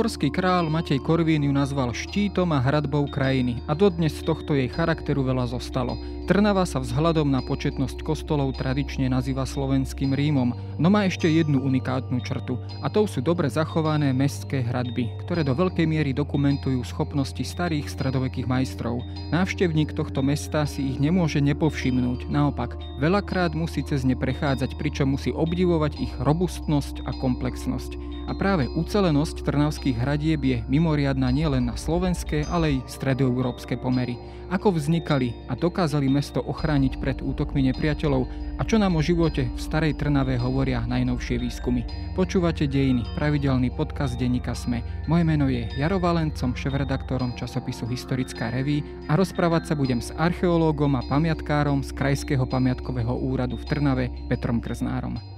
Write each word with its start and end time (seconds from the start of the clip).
Uhorský 0.00 0.32
král 0.32 0.72
Matej 0.72 0.96
Korvín 1.04 1.44
ju 1.44 1.52
nazval 1.52 1.92
štítom 1.92 2.56
a 2.56 2.58
hradbou 2.64 3.04
krajiny 3.12 3.60
a 3.68 3.76
dodnes 3.76 4.16
z 4.16 4.24
tohto 4.24 4.56
jej 4.56 4.64
charakteru 4.64 5.20
veľa 5.20 5.52
zostalo. 5.52 5.92
Trnava 6.30 6.62
sa 6.62 6.78
vzhľadom 6.78 7.26
na 7.26 7.42
početnosť 7.42 8.06
kostolov 8.06 8.54
tradične 8.54 9.10
nazýva 9.10 9.42
slovenským 9.42 10.14
Rímom, 10.14 10.54
no 10.78 10.86
má 10.86 11.02
ešte 11.02 11.26
jednu 11.26 11.58
unikátnu 11.58 12.22
črtu 12.22 12.54
a 12.78 12.86
tou 12.86 13.10
sú 13.10 13.18
dobre 13.18 13.50
zachované 13.50 14.14
mestské 14.14 14.62
hradby, 14.62 15.10
ktoré 15.26 15.42
do 15.42 15.58
veľkej 15.58 15.90
miery 15.90 16.14
dokumentujú 16.14 16.86
schopnosti 16.86 17.42
starých 17.42 17.90
stredovekých 17.90 18.46
majstrov. 18.46 19.02
Návštevník 19.34 19.90
tohto 19.90 20.22
mesta 20.22 20.70
si 20.70 20.94
ich 20.94 21.02
nemôže 21.02 21.42
nepovšimnúť, 21.42 22.30
naopak, 22.30 22.78
veľakrát 23.02 23.58
musí 23.58 23.82
cez 23.82 24.06
ne 24.06 24.14
prechádzať, 24.14 24.78
pričom 24.78 25.18
musí 25.18 25.34
obdivovať 25.34 25.98
ich 25.98 26.14
robustnosť 26.22 27.10
a 27.10 27.12
komplexnosť. 27.18 27.98
A 28.30 28.32
práve 28.38 28.70
ucelenosť 28.78 29.42
trnavských 29.42 29.98
hradieb 29.98 30.46
je 30.46 30.56
mimoriadná 30.70 31.34
nielen 31.34 31.66
na 31.66 31.74
slovenské, 31.74 32.46
ale 32.46 32.78
aj 32.78 32.86
stredoeurópske 32.86 33.74
pomery. 33.74 34.14
Ako 34.54 34.74
vznikali 34.74 35.34
a 35.50 35.58
dokázali 35.58 36.06
mesto 36.20 36.44
ochrániť 36.44 37.00
pred 37.00 37.24
útokmi 37.24 37.72
nepriateľov 37.72 38.28
a 38.60 38.62
čo 38.68 38.76
nám 38.76 38.92
o 38.92 39.00
živote 39.00 39.48
v 39.48 39.56
starej 39.56 39.96
Trnave 39.96 40.36
hovoria 40.36 40.84
najnovšie 40.84 41.40
výskumy. 41.40 42.12
Počúvate 42.12 42.68
Dejiny, 42.68 43.08
pravidelný 43.16 43.72
podcast 43.72 44.20
denníka 44.20 44.52
Sme. 44.52 44.84
Moje 45.08 45.24
meno 45.24 45.48
je 45.48 45.64
Jaro 45.80 45.96
Valent, 45.96 46.36
som 46.36 46.52
šéf-redaktorom 46.52 47.32
časopisu 47.40 47.88
Historická 47.88 48.52
reví 48.52 48.84
a 49.08 49.16
rozprávať 49.16 49.72
sa 49.72 49.74
budem 49.80 50.04
s 50.04 50.12
archeológom 50.20 50.92
a 51.00 51.02
pamiatkárom 51.08 51.80
z 51.80 51.96
Krajského 51.96 52.44
pamiatkového 52.44 53.16
úradu 53.16 53.56
v 53.56 53.64
Trnave 53.64 54.12
Petrom 54.28 54.60
Krznárom. 54.60 55.29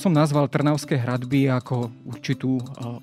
Som 0.00 0.16
nazval 0.16 0.48
Trnavské 0.48 0.96
hradby 0.96 1.52
ako 1.52 1.92
určitú 2.08 2.56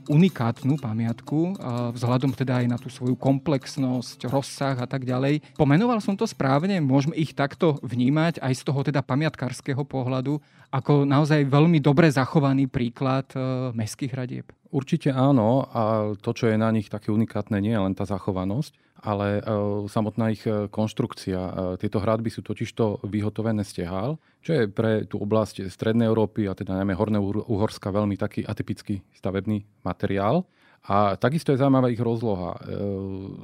unikátnu 0.10 0.82
pamiatku, 0.82 1.54
vzhľadom 1.94 2.34
teda 2.34 2.66
aj 2.66 2.68
na 2.74 2.78
tú 2.82 2.90
svoju 2.90 3.14
komplexnosť, 3.14 4.26
rozsah 4.26 4.74
a 4.74 4.90
tak 4.90 5.06
ďalej. 5.06 5.46
Pomenoval 5.54 6.02
som 6.02 6.18
to 6.18 6.26
správne, 6.26 6.82
môžeme 6.82 7.14
ich 7.14 7.38
takto 7.38 7.78
vnímať 7.86 8.42
aj 8.42 8.54
z 8.58 8.62
toho 8.66 8.82
teda 8.82 9.06
pamiatkárskeho 9.06 9.86
pohľadu 9.86 10.42
ako 10.74 11.06
naozaj 11.06 11.46
veľmi 11.46 11.78
dobre 11.78 12.10
zachovaný 12.10 12.66
príklad 12.66 13.30
mestských 13.78 14.12
hradieb. 14.18 14.50
Určite 14.68 15.16
áno 15.16 15.64
a 15.72 16.12
to, 16.20 16.32
čo 16.36 16.52
je 16.52 16.60
na 16.60 16.68
nich 16.76 16.92
také 16.92 17.12
unikátne, 17.12 17.64
nie 17.64 17.72
je 17.72 17.84
len 17.84 17.96
tá 17.96 18.04
zachovanosť, 18.04 18.76
ale 19.02 19.40
e, 19.40 19.42
samotná 19.88 20.34
ich 20.34 20.44
e, 20.44 20.68
konštrukcia. 20.68 21.40
E, 21.40 21.52
tieto 21.80 22.02
hradby 22.02 22.34
sú 22.34 22.42
totižto 22.42 23.06
vyhotovené 23.06 23.62
z 23.62 23.84
tehál, 23.84 24.18
čo 24.42 24.52
je 24.58 24.64
pre 24.68 25.06
tú 25.06 25.22
oblasť 25.22 25.70
Strednej 25.70 26.10
Európy 26.10 26.50
a 26.50 26.58
teda 26.58 26.74
najmä 26.76 26.98
Horné 26.98 27.22
Uhorska 27.22 27.94
veľmi 27.94 28.18
taký 28.18 28.44
atypický 28.44 29.06
stavebný 29.16 29.64
materiál. 29.86 30.44
A 30.88 31.20
takisto 31.20 31.52
je 31.52 31.60
zaujímavá 31.60 31.92
ich 31.92 32.00
rozloha. 32.00 32.56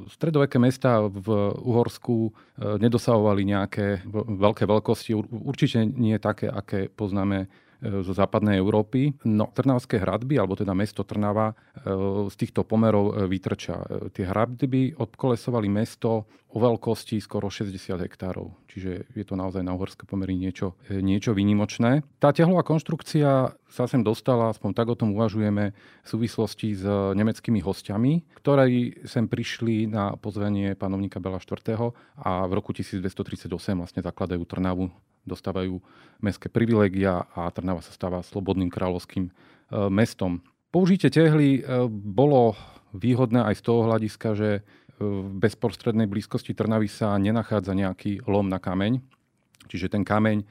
Stredoveké 0.07 0.63
mesta 0.63 1.03
v 1.03 1.27
Uhorsku 1.59 2.31
nedosahovali 2.55 3.43
nejaké 3.43 3.99
veľké 4.15 4.63
veľkosti, 4.63 5.11
určite 5.43 5.83
nie 5.83 6.15
také, 6.23 6.47
aké 6.47 6.87
poznáme 6.87 7.51
zo 7.83 8.13
západnej 8.15 8.57
Európy. 8.57 9.11
No, 9.27 9.51
Trnavské 9.51 9.99
hradby, 9.99 10.39
alebo 10.39 10.55
teda 10.55 10.71
mesto 10.71 11.03
Trnava, 11.03 11.51
e, 11.51 11.55
z 12.31 12.35
týchto 12.39 12.63
pomerov 12.63 13.11
e, 13.11 13.27
vytrča. 13.27 13.75
E, 13.75 13.85
tie 14.15 14.23
hradby 14.23 14.95
obkolesovali 14.95 15.67
mesto 15.67 16.25
o 16.53 16.57
veľkosti 16.61 17.17
skoro 17.17 17.49
60 17.49 17.97
hektárov. 17.97 18.53
Čiže 18.69 19.09
je 19.17 19.25
to 19.25 19.33
naozaj 19.33 19.65
na 19.65 19.73
uhorské 19.73 20.05
pomery 20.05 20.37
niečo, 20.37 20.77
niečo 20.85 21.33
výnimočné. 21.33 22.05
Tá 22.21 22.29
tehlová 22.29 22.61
konštrukcia 22.61 23.57
sa 23.57 23.83
sem 23.89 24.05
dostala, 24.05 24.53
aspoň 24.53 24.71
tak 24.77 24.87
o 24.93 24.93
tom 24.93 25.17
uvažujeme, 25.17 25.73
v 25.73 26.07
súvislosti 26.07 26.77
s 26.77 26.85
nemeckými 27.17 27.57
hostiami, 27.57 28.37
ktorí 28.37 29.01
sem 29.09 29.25
prišli 29.25 29.89
na 29.89 30.13
pozvanie 30.13 30.77
panovníka 30.77 31.17
Bela 31.17 31.41
IV. 31.41 31.89
a 32.21 32.31
v 32.45 32.51
roku 32.53 32.69
1238 32.69 33.49
vlastne 33.73 34.05
zakladajú 34.05 34.45
Trnavu 34.45 34.93
dostávajú 35.23 35.79
mestské 36.19 36.47
privilégia 36.47 37.27
a 37.35 37.51
Trnava 37.51 37.83
sa 37.83 37.91
stáva 37.91 38.23
slobodným 38.23 38.71
kráľovským 38.71 39.27
e, 39.27 39.31
mestom. 39.91 40.43
Použitie 40.71 41.11
tehly 41.11 41.59
e, 41.59 41.61
bolo 41.91 42.55
výhodné 42.95 43.43
aj 43.43 43.59
z 43.59 43.63
toho 43.63 43.81
hľadiska, 43.87 44.27
že 44.35 44.49
e, 44.59 44.61
v 44.99 45.35
bezprostrednej 45.39 46.07
blízkosti 46.07 46.55
Trnavy 46.55 46.87
sa 46.87 47.15
nenachádza 47.19 47.75
nejaký 47.75 48.23
lom 48.27 48.47
na 48.47 48.59
kameň, 48.59 49.03
čiže 49.67 49.91
ten 49.91 50.03
kameň 50.03 50.43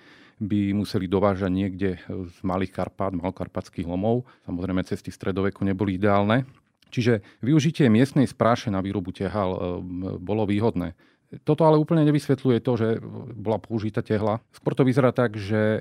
by 0.42 0.74
museli 0.74 1.06
dovážať 1.06 1.52
niekde 1.54 1.90
z 2.10 2.36
malých 2.42 2.74
Karpát, 2.74 3.14
malokarpatských 3.14 3.86
lomov. 3.86 4.26
Samozrejme, 4.42 4.82
cesty 4.82 5.14
stredoveku 5.14 5.62
neboli 5.62 5.94
ideálne. 5.94 6.50
Čiže 6.90 7.22
využitie 7.46 7.86
miestnej 7.86 8.26
spráše 8.26 8.66
na 8.66 8.82
výrobu 8.82 9.14
tehal 9.14 9.80
bolo 10.18 10.42
výhodné. 10.42 10.98
Toto 11.40 11.64
ale 11.64 11.80
úplne 11.80 12.04
nevysvetľuje 12.04 12.58
to, 12.60 12.72
že 12.76 12.88
bola 13.32 13.56
použitá 13.56 14.04
tehla. 14.04 14.44
Skôr 14.52 14.76
to 14.76 14.84
vyzerá 14.84 15.16
tak, 15.16 15.40
že 15.40 15.80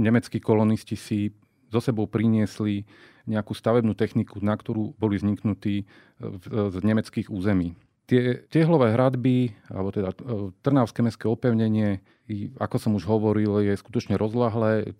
nemeckí 0.00 0.40
kolonisti 0.40 0.96
si 0.96 1.36
zo 1.68 1.84
sebou 1.84 2.08
priniesli 2.08 2.88
nejakú 3.28 3.52
stavebnú 3.52 3.92
techniku, 3.92 4.40
na 4.40 4.56
ktorú 4.56 4.96
boli 4.96 5.20
vzniknutí 5.20 5.84
e, 5.84 5.84
z 6.48 6.76
nemeckých 6.80 7.28
území. 7.28 7.76
Tie 8.10 8.42
tehlové 8.50 8.90
hradby, 8.90 9.54
alebo 9.70 9.94
teda 9.94 10.10
e, 10.10 10.50
Trnavské 10.66 10.98
mestské 10.98 11.30
opevnenie, 11.30 12.02
ako 12.58 12.76
som 12.82 12.92
už 12.98 13.06
hovoril, 13.06 13.62
je 13.62 13.78
skutočne 13.78 14.18
rozlahlé, 14.18 14.94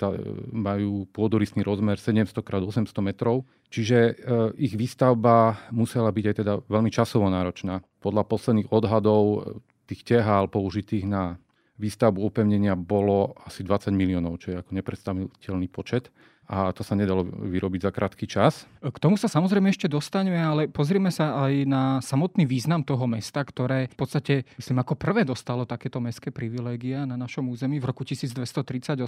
majú 0.54 1.10
pôdorysný 1.10 1.66
rozmer 1.66 1.98
700 1.98 2.31
x 2.31 2.50
800 2.87 2.91
metrov, 3.06 3.47
čiže 3.71 4.19
ich 4.59 4.75
výstavba 4.75 5.71
musela 5.71 6.10
byť 6.10 6.25
aj 6.26 6.37
teda 6.43 6.53
veľmi 6.66 6.91
časovo 6.91 7.31
náročná. 7.31 7.87
Podľa 8.03 8.26
posledných 8.26 8.75
odhadov 8.75 9.47
tých 9.87 10.03
tehál 10.03 10.50
použitých 10.50 11.06
na 11.06 11.38
výstavbu 11.81 12.21
upevnenia 12.21 12.77
bolo 12.77 13.32
asi 13.48 13.65
20 13.65 13.94
miliónov, 13.97 14.42
čo 14.44 14.53
je 14.53 14.56
ako 14.60 14.71
nepredstaviteľný 14.77 15.66
počet 15.72 16.12
a 16.50 16.75
to 16.75 16.83
sa 16.83 16.99
nedalo 16.99 17.22
vyrobiť 17.22 17.87
za 17.87 17.91
krátky 17.94 18.27
čas. 18.27 18.66
K 18.83 18.99
tomu 18.99 19.15
sa 19.15 19.31
samozrejme 19.31 19.71
ešte 19.71 19.87
dostaneme, 19.87 20.43
ale 20.43 20.66
pozrime 20.66 21.15
sa 21.15 21.47
aj 21.47 21.62
na 21.62 21.83
samotný 22.03 22.43
význam 22.43 22.83
toho 22.83 23.06
mesta, 23.06 23.47
ktoré 23.47 23.87
v 23.87 23.97
podstate, 23.97 24.34
myslím, 24.59 24.83
ako 24.83 24.99
prvé 24.99 25.22
dostalo 25.22 25.62
takéto 25.62 26.03
mestské 26.03 26.34
privilégia 26.34 27.06
na 27.06 27.15
našom 27.15 27.47
území 27.55 27.78
v 27.78 27.87
roku 27.87 28.03
1238 28.03 28.99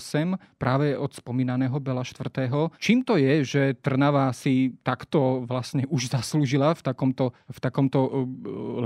práve 0.55 0.95
od 0.95 1.11
spomínaného 1.11 1.75
Bela 1.83 2.07
IV. 2.07 2.71
Čím 2.79 3.03
to 3.03 3.19
je, 3.19 3.43
že 3.43 3.63
Trnava 3.83 4.31
si 4.31 4.79
takto 4.87 5.43
vlastne 5.43 5.83
už 5.91 6.15
zaslúžila 6.15 6.79
v 6.79 6.83
takomto, 6.87 7.35
v 7.51 7.59
takomto 7.59 7.99
e, 8.07 8.11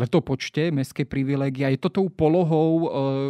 letopočte 0.00 0.72
mestské 0.72 1.04
privilégia? 1.04 1.68
Je 1.68 1.76
to 1.76 1.92
tou 1.92 2.08
polohou, 2.08 2.68
e, 2.72 2.86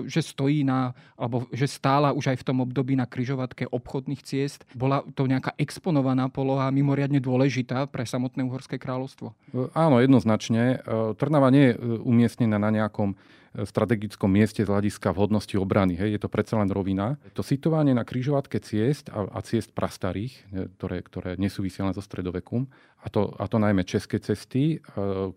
že 0.07 0.23
stojí 0.23 0.63
na, 0.63 0.95
alebo 1.19 1.51
že 1.51 1.67
stála 1.67 2.15
už 2.15 2.31
aj 2.31 2.39
v 2.39 2.47
tom 2.47 2.63
období 2.63 2.95
na 2.95 3.11
kryžovatke 3.11 3.67
obchodných 3.67 4.23
ciest? 4.23 4.63
Bola 4.71 5.03
to 5.17 5.25
nejaká 5.25 5.57
exponovaná 5.57 6.29
poloha, 6.29 6.69
mimoriadne 6.69 7.25
dôležitá 7.25 7.89
pre 7.89 8.05
samotné 8.05 8.45
Uhorské 8.45 8.77
kráľovstvo? 8.77 9.33
Áno, 9.73 10.05
jednoznačne. 10.05 10.85
E, 10.85 11.17
Trnava 11.17 11.49
nie 11.49 11.73
je 11.73 11.75
e, 11.75 11.79
umiestnená 12.05 12.61
na 12.61 12.69
nejakom 12.69 13.17
e, 13.17 13.65
strategickom 13.65 14.29
mieste 14.29 14.61
z 14.61 14.69
hľadiska 14.69 15.17
vhodnosti 15.17 15.57
obrany. 15.57 15.97
Hej, 15.97 16.21
je 16.21 16.21
to 16.21 16.29
predsa 16.29 16.61
len 16.61 16.69
rovina. 16.69 17.17
To 17.33 17.41
situovanie 17.41 17.97
na 17.97 18.05
križovatke 18.05 18.61
ciest 18.61 19.09
a, 19.09 19.25
a 19.25 19.41
ciest 19.41 19.73
prastarých, 19.73 20.37
ktoré, 20.77 21.01
ktoré 21.01 21.31
nesúvisia 21.41 21.89
len 21.89 21.97
so 21.97 22.05
stredovekom, 22.05 22.69
a 23.01 23.09
to, 23.09 23.33
a 23.39 23.47
to 23.47 23.63
najmä 23.63 23.87
české 23.87 24.19
cesty, 24.19 24.83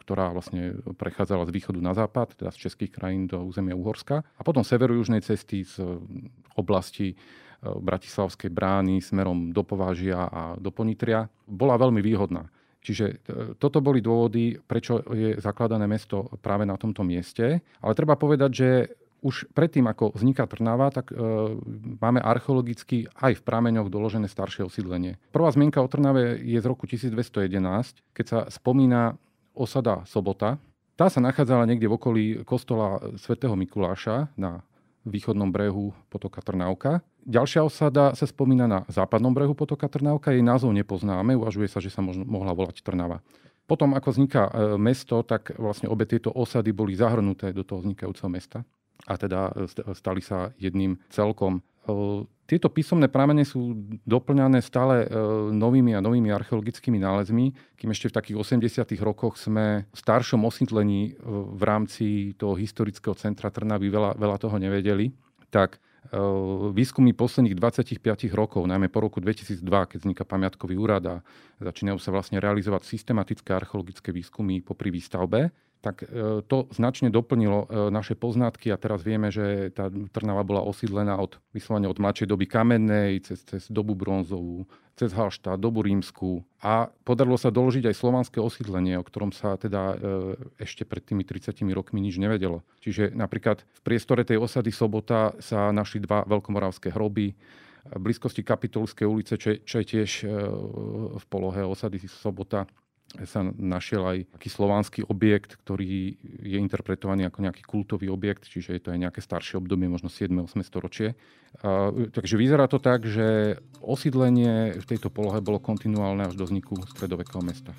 ktorá 0.02 0.34
vlastne 0.34 0.74
prechádzala 0.98 1.46
z 1.46 1.54
východu 1.54 1.78
na 1.78 1.94
západ, 1.94 2.34
teda 2.34 2.50
z 2.50 2.66
českých 2.66 2.98
krajín 2.98 3.30
do 3.30 3.46
územia 3.46 3.78
Uhorska, 3.78 4.26
a 4.26 4.42
potom 4.42 4.66
severojužnej 4.66 5.22
cesty 5.22 5.62
z 5.62 5.78
oblasti 6.58 7.14
Bratislavskej 7.64 8.52
brány 8.52 9.04
smerom 9.04 9.52
do 9.52 9.62
Povážia 9.68 10.28
a 10.28 10.42
do 10.56 10.72
Ponitria, 10.72 11.28
bola 11.44 11.76
veľmi 11.76 12.00
výhodná. 12.00 12.48
Čiže 12.80 13.06
e, 13.06 13.16
toto 13.60 13.84
boli 13.84 14.00
dôvody, 14.00 14.56
prečo 14.56 15.04
je 15.12 15.36
zakladané 15.44 15.84
mesto 15.84 16.32
práve 16.40 16.64
na 16.64 16.80
tomto 16.80 17.04
mieste. 17.04 17.60
Ale 17.84 17.94
treba 17.96 18.16
povedať, 18.16 18.52
že 18.56 18.70
už 19.20 19.52
predtým, 19.52 19.84
ako 19.84 20.16
vzniká 20.16 20.48
Trnava, 20.48 20.88
tak 20.96 21.12
e, 21.12 21.16
máme 22.00 22.24
archeologicky 22.24 23.12
aj 23.20 23.44
v 23.44 23.46
prameňoch 23.46 23.92
doložené 23.92 24.32
staršie 24.32 24.64
osídlenie. 24.64 25.20
Prvá 25.36 25.52
zmienka 25.52 25.84
o 25.84 25.92
Trnave 25.92 26.40
je 26.40 26.56
z 26.56 26.66
roku 26.66 26.88
1211, 26.88 28.00
keď 28.16 28.26
sa 28.26 28.40
spomína 28.48 29.20
osada 29.52 30.08
Sobota. 30.08 30.56
Tá 30.96 31.12
sa 31.12 31.20
nachádzala 31.20 31.68
niekde 31.68 31.92
v 31.92 31.96
okolí 32.00 32.26
kostola 32.48 33.00
svätého 33.20 33.56
Mikuláša 33.60 34.32
na 34.40 34.64
východnom 35.04 35.52
brehu 35.52 35.92
potoka 36.08 36.40
Trnavka. 36.40 37.04
Ďalšia 37.28 37.62
osada 37.66 38.16
sa 38.16 38.26
spomína 38.26 38.66
na 38.66 38.80
západnom 38.88 39.36
brehu 39.36 39.52
potoka 39.52 39.92
Trnavka, 39.92 40.32
jej 40.32 40.44
názov 40.44 40.72
nepoznáme, 40.72 41.36
uvažuje 41.36 41.68
sa, 41.68 41.84
že 41.84 41.92
sa 41.92 42.00
možno, 42.00 42.24
mohla 42.24 42.56
volať 42.56 42.80
Trnava. 42.80 43.20
Potom, 43.70 43.94
ako 43.94 44.10
vzniká 44.16 44.50
e, 44.50 44.52
mesto, 44.82 45.22
tak 45.22 45.54
vlastne 45.60 45.92
obe 45.92 46.10
tieto 46.10 46.34
osady 46.34 46.74
boli 46.74 46.98
zahrnuté 46.98 47.54
do 47.54 47.62
toho 47.62 47.86
vznikajúceho 47.86 48.32
mesta 48.32 48.66
a 49.06 49.14
teda 49.14 49.54
e, 49.54 49.94
stali 49.94 50.26
sa 50.26 50.50
jedným 50.58 50.98
celkom. 51.14 51.62
Tieto 52.46 52.70
písomné 52.70 53.10
pramene 53.10 53.42
sú 53.42 53.74
doplňané 54.06 54.62
stále 54.62 55.10
novými 55.50 55.98
a 55.98 56.04
novými 56.06 56.30
archeologickými 56.30 57.02
nálezmi, 57.02 57.50
kým 57.74 57.90
ešte 57.90 58.14
v 58.14 58.18
takých 58.22 58.38
80. 58.38 58.94
rokoch 59.02 59.42
sme 59.42 59.90
v 59.90 59.98
staršom 59.98 60.46
osídlení 60.46 61.18
v 61.26 61.62
rámci 61.66 62.38
toho 62.38 62.54
historického 62.54 63.18
centra 63.18 63.50
Trnavy 63.50 63.90
veľa, 63.90 64.22
veľa 64.22 64.38
toho 64.38 64.62
nevedeli. 64.62 65.10
Tak 65.50 65.82
výskumy 66.74 67.14
posledných 67.14 67.54
25 67.54 68.34
rokov, 68.34 68.66
najmä 68.66 68.90
po 68.90 69.06
roku 69.06 69.22
2002, 69.22 69.62
keď 69.62 69.98
vzniká 70.02 70.24
pamiatkový 70.26 70.76
úrad 70.80 71.04
a 71.06 71.16
začínajú 71.62 72.02
sa 72.02 72.10
vlastne 72.10 72.42
realizovať 72.42 72.88
systematické 72.88 73.54
archeologické 73.54 74.10
výskumy 74.10 74.66
popri 74.66 74.90
výstavbe, 74.90 75.54
tak 75.80 76.04
e, 76.04 76.44
to 76.44 76.68
značne 76.76 77.08
doplnilo 77.08 77.60
e, 77.64 77.68
naše 77.88 78.20
poznatky 78.20 78.68
a 78.68 78.78
teraz 78.80 79.00
vieme, 79.00 79.32
že 79.32 79.72
tá 79.72 79.88
Trnava 80.12 80.44
bola 80.44 80.60
osídlená 80.60 81.16
od, 81.16 81.40
vyslovene 81.56 81.88
od 81.88 81.96
mladšej 82.04 82.28
doby 82.28 82.46
kamennej, 82.52 83.24
cez, 83.24 83.40
cez 83.48 83.64
dobu 83.72 83.96
bronzovú, 83.96 84.68
cez 85.00 85.16
Halštát, 85.16 85.56
dobu 85.56 85.80
rímsku. 85.80 86.44
A 86.60 86.92
podarilo 87.08 87.40
sa 87.40 87.48
doložiť 87.48 87.88
aj 87.88 87.96
slovanské 87.96 88.44
osídlenie, 88.44 89.00
o 89.00 89.08
ktorom 89.08 89.32
sa 89.32 89.56
teda 89.56 89.96
e, 89.96 89.98
ešte 90.60 90.84
pred 90.84 91.00
tými 91.00 91.24
30 91.24 91.56
rokmi 91.72 92.04
nič 92.04 92.20
nevedelo. 92.20 92.60
Čiže 92.84 93.16
napríklad 93.16 93.64
v 93.64 93.82
priestore 93.82 94.28
tej 94.28 94.44
osady 94.44 94.76
Sobota 94.76 95.32
sa 95.40 95.72
našli 95.72 96.04
dva 96.04 96.28
veľkomoravské 96.28 96.92
hroby, 96.92 97.32
blízkosti 97.80 98.44
Kapitolskej 98.44 99.08
ulice, 99.08 99.40
čo 99.40 99.56
je, 99.56 99.58
čo 99.64 99.80
je 99.80 99.86
tiež 99.88 100.12
v 101.16 101.26
polohe 101.32 101.64
osady 101.64 102.04
Sobota 102.12 102.68
sa 103.26 103.42
našiel 103.58 104.06
aj 104.06 104.18
taký 104.38 104.50
slovanský 104.54 105.02
objekt, 105.10 105.58
ktorý 105.66 106.14
je 106.46 106.58
interpretovaný 106.62 107.26
ako 107.26 107.42
nejaký 107.42 107.64
kultový 107.66 108.08
objekt, 108.14 108.46
čiže 108.46 108.78
je 108.78 108.82
to 108.82 108.94
aj 108.94 109.00
nejaké 109.02 109.20
staršie 109.20 109.58
obdobie, 109.58 109.90
možno 109.90 110.14
7-8 110.14 110.62
storočie. 110.62 111.18
takže 112.14 112.36
vyzerá 112.38 112.70
to 112.70 112.78
tak, 112.78 113.10
že 113.10 113.58
osídlenie 113.82 114.78
v 114.78 114.86
tejto 114.86 115.10
polohe 115.10 115.42
bolo 115.42 115.58
kontinuálne 115.58 116.30
až 116.30 116.38
do 116.38 116.46
vzniku 116.46 116.78
stredovekého 116.86 117.42
mesta. 117.42 117.74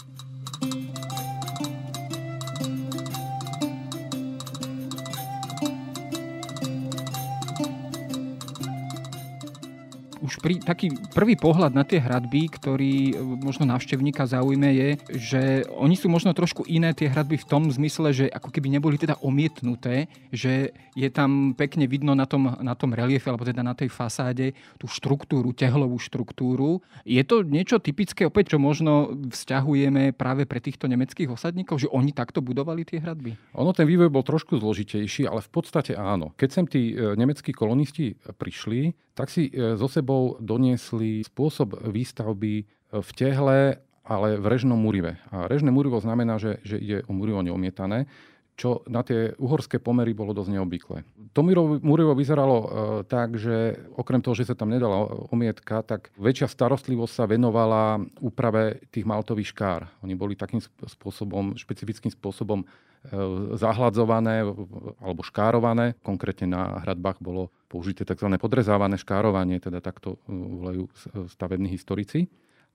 Už 10.30 10.38
pri, 10.38 10.62
taký 10.62 10.94
prvý 11.10 11.34
pohľad 11.34 11.74
na 11.74 11.82
tie 11.82 11.98
hradby, 11.98 12.46
ktorý 12.54 12.94
e, 13.10 13.14
možno 13.18 13.66
návštevníka 13.66 14.30
zaujme, 14.30 14.70
je, 14.70 14.88
že 15.18 15.42
oni 15.74 15.98
sú 15.98 16.06
možno 16.06 16.30
trošku 16.30 16.62
iné 16.70 16.94
tie 16.94 17.10
hradby 17.10 17.34
v 17.34 17.48
tom 17.50 17.66
zmysle, 17.66 18.14
že 18.14 18.30
ako 18.30 18.54
keby 18.54 18.70
neboli 18.70 18.94
teda 18.94 19.18
omietnuté, 19.26 20.06
že 20.30 20.70
je 20.94 21.08
tam 21.10 21.58
pekne 21.58 21.90
vidno 21.90 22.14
na 22.14 22.30
tom, 22.30 22.54
na 22.62 22.78
tom 22.78 22.94
reliefe, 22.94 23.26
alebo 23.26 23.42
teda 23.42 23.66
na 23.66 23.74
tej 23.74 23.90
fasáde 23.90 24.54
tú 24.78 24.86
štruktúru, 24.86 25.50
tehlovú 25.50 25.98
štruktúru. 25.98 26.78
Je 27.02 27.20
to 27.26 27.42
niečo 27.42 27.82
typické 27.82 28.22
opäť, 28.22 28.54
čo 28.54 28.58
možno 28.62 29.10
vzťahujeme 29.34 30.14
práve 30.14 30.46
pre 30.46 30.62
týchto 30.62 30.86
nemeckých 30.86 31.34
osadníkov, 31.34 31.82
že 31.82 31.90
oni 31.90 32.14
takto 32.14 32.38
budovali 32.38 32.86
tie 32.86 33.02
hradby? 33.02 33.34
Ono 33.58 33.74
ten 33.74 33.90
vývoj 33.90 34.14
bol 34.14 34.22
trošku 34.22 34.62
zložitejší, 34.62 35.26
ale 35.26 35.42
v 35.42 35.50
podstate 35.50 35.98
áno. 35.98 36.30
Keď 36.38 36.48
sem 36.54 36.66
tí 36.70 36.94
e, 36.94 37.18
nemeckí 37.18 37.50
kolonisti 37.50 38.14
prišli, 38.38 38.94
tak 39.20 39.28
si 39.28 39.52
e, 39.52 39.76
so 39.76 39.84
sebou 39.84 40.40
doniesli 40.40 41.20
spôsob 41.20 41.76
výstavby 41.92 42.54
e, 42.56 42.64
v 43.04 43.10
tehle, 43.12 43.76
ale 44.00 44.40
v 44.40 44.46
režnom 44.48 44.80
múrive. 44.80 45.20
A 45.28 45.44
režné 45.44 45.68
múrivo 45.68 46.00
znamená, 46.00 46.40
že, 46.40 46.56
že 46.64 46.80
ide 46.80 46.98
o 47.04 47.12
múrivo 47.12 47.44
neomietané, 47.44 48.08
čo 48.56 48.80
na 48.88 49.04
tie 49.04 49.36
uhorské 49.36 49.76
pomery 49.80 50.16
bolo 50.16 50.32
dosť 50.32 50.52
neobvyklé. 50.56 50.98
To 51.36 51.40
múrivo 51.84 52.16
vyzeralo 52.16 52.56
e, 52.56 52.66
tak, 53.04 53.36
že 53.36 53.76
okrem 53.92 54.24
toho, 54.24 54.32
že 54.32 54.48
sa 54.48 54.56
tam 54.56 54.72
nedala 54.72 55.04
omietka, 55.28 55.84
tak 55.84 56.08
väčšia 56.16 56.48
starostlivosť 56.48 57.12
sa 57.12 57.28
venovala 57.28 58.00
úprave 58.24 58.80
tých 58.88 59.04
maltových 59.04 59.52
škár. 59.52 59.80
Oni 60.00 60.16
boli 60.16 60.32
takým 60.32 60.64
spôsobom, 60.64 61.60
špecifickým 61.60 62.08
spôsobom 62.08 62.64
zahladzované 63.56 64.44
alebo 65.00 65.24
škárované. 65.24 65.96
Konkrétne 66.04 66.52
na 66.52 66.84
hradbách 66.84 67.16
bolo 67.16 67.48
použité 67.70 68.02
tzv. 68.02 68.26
podrezávané 68.34 68.98
škárovanie, 68.98 69.62
teda 69.62 69.78
takto 69.78 70.18
uh, 70.18 70.34
volajú 70.34 70.90
stavební 71.30 71.70
historici. 71.70 72.26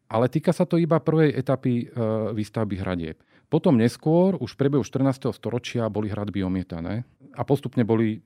Ale 0.08 0.32
týka 0.32 0.56
sa 0.56 0.64
to 0.64 0.80
iba 0.80 1.04
prvej 1.04 1.36
etapy 1.36 1.92
uh, 1.92 2.32
výstavby 2.32 2.80
hradieb. 2.80 3.20
Potom 3.50 3.78
neskôr, 3.78 4.36
už 4.42 4.58
v 4.58 4.60
priebehu 4.66 4.84
14. 4.84 5.32
storočia, 5.34 5.88
boli 5.92 6.10
hradby 6.10 6.42
omietané 6.42 7.06
a 7.36 7.44
postupne 7.44 7.84
boli 7.84 8.18
e, 8.18 8.20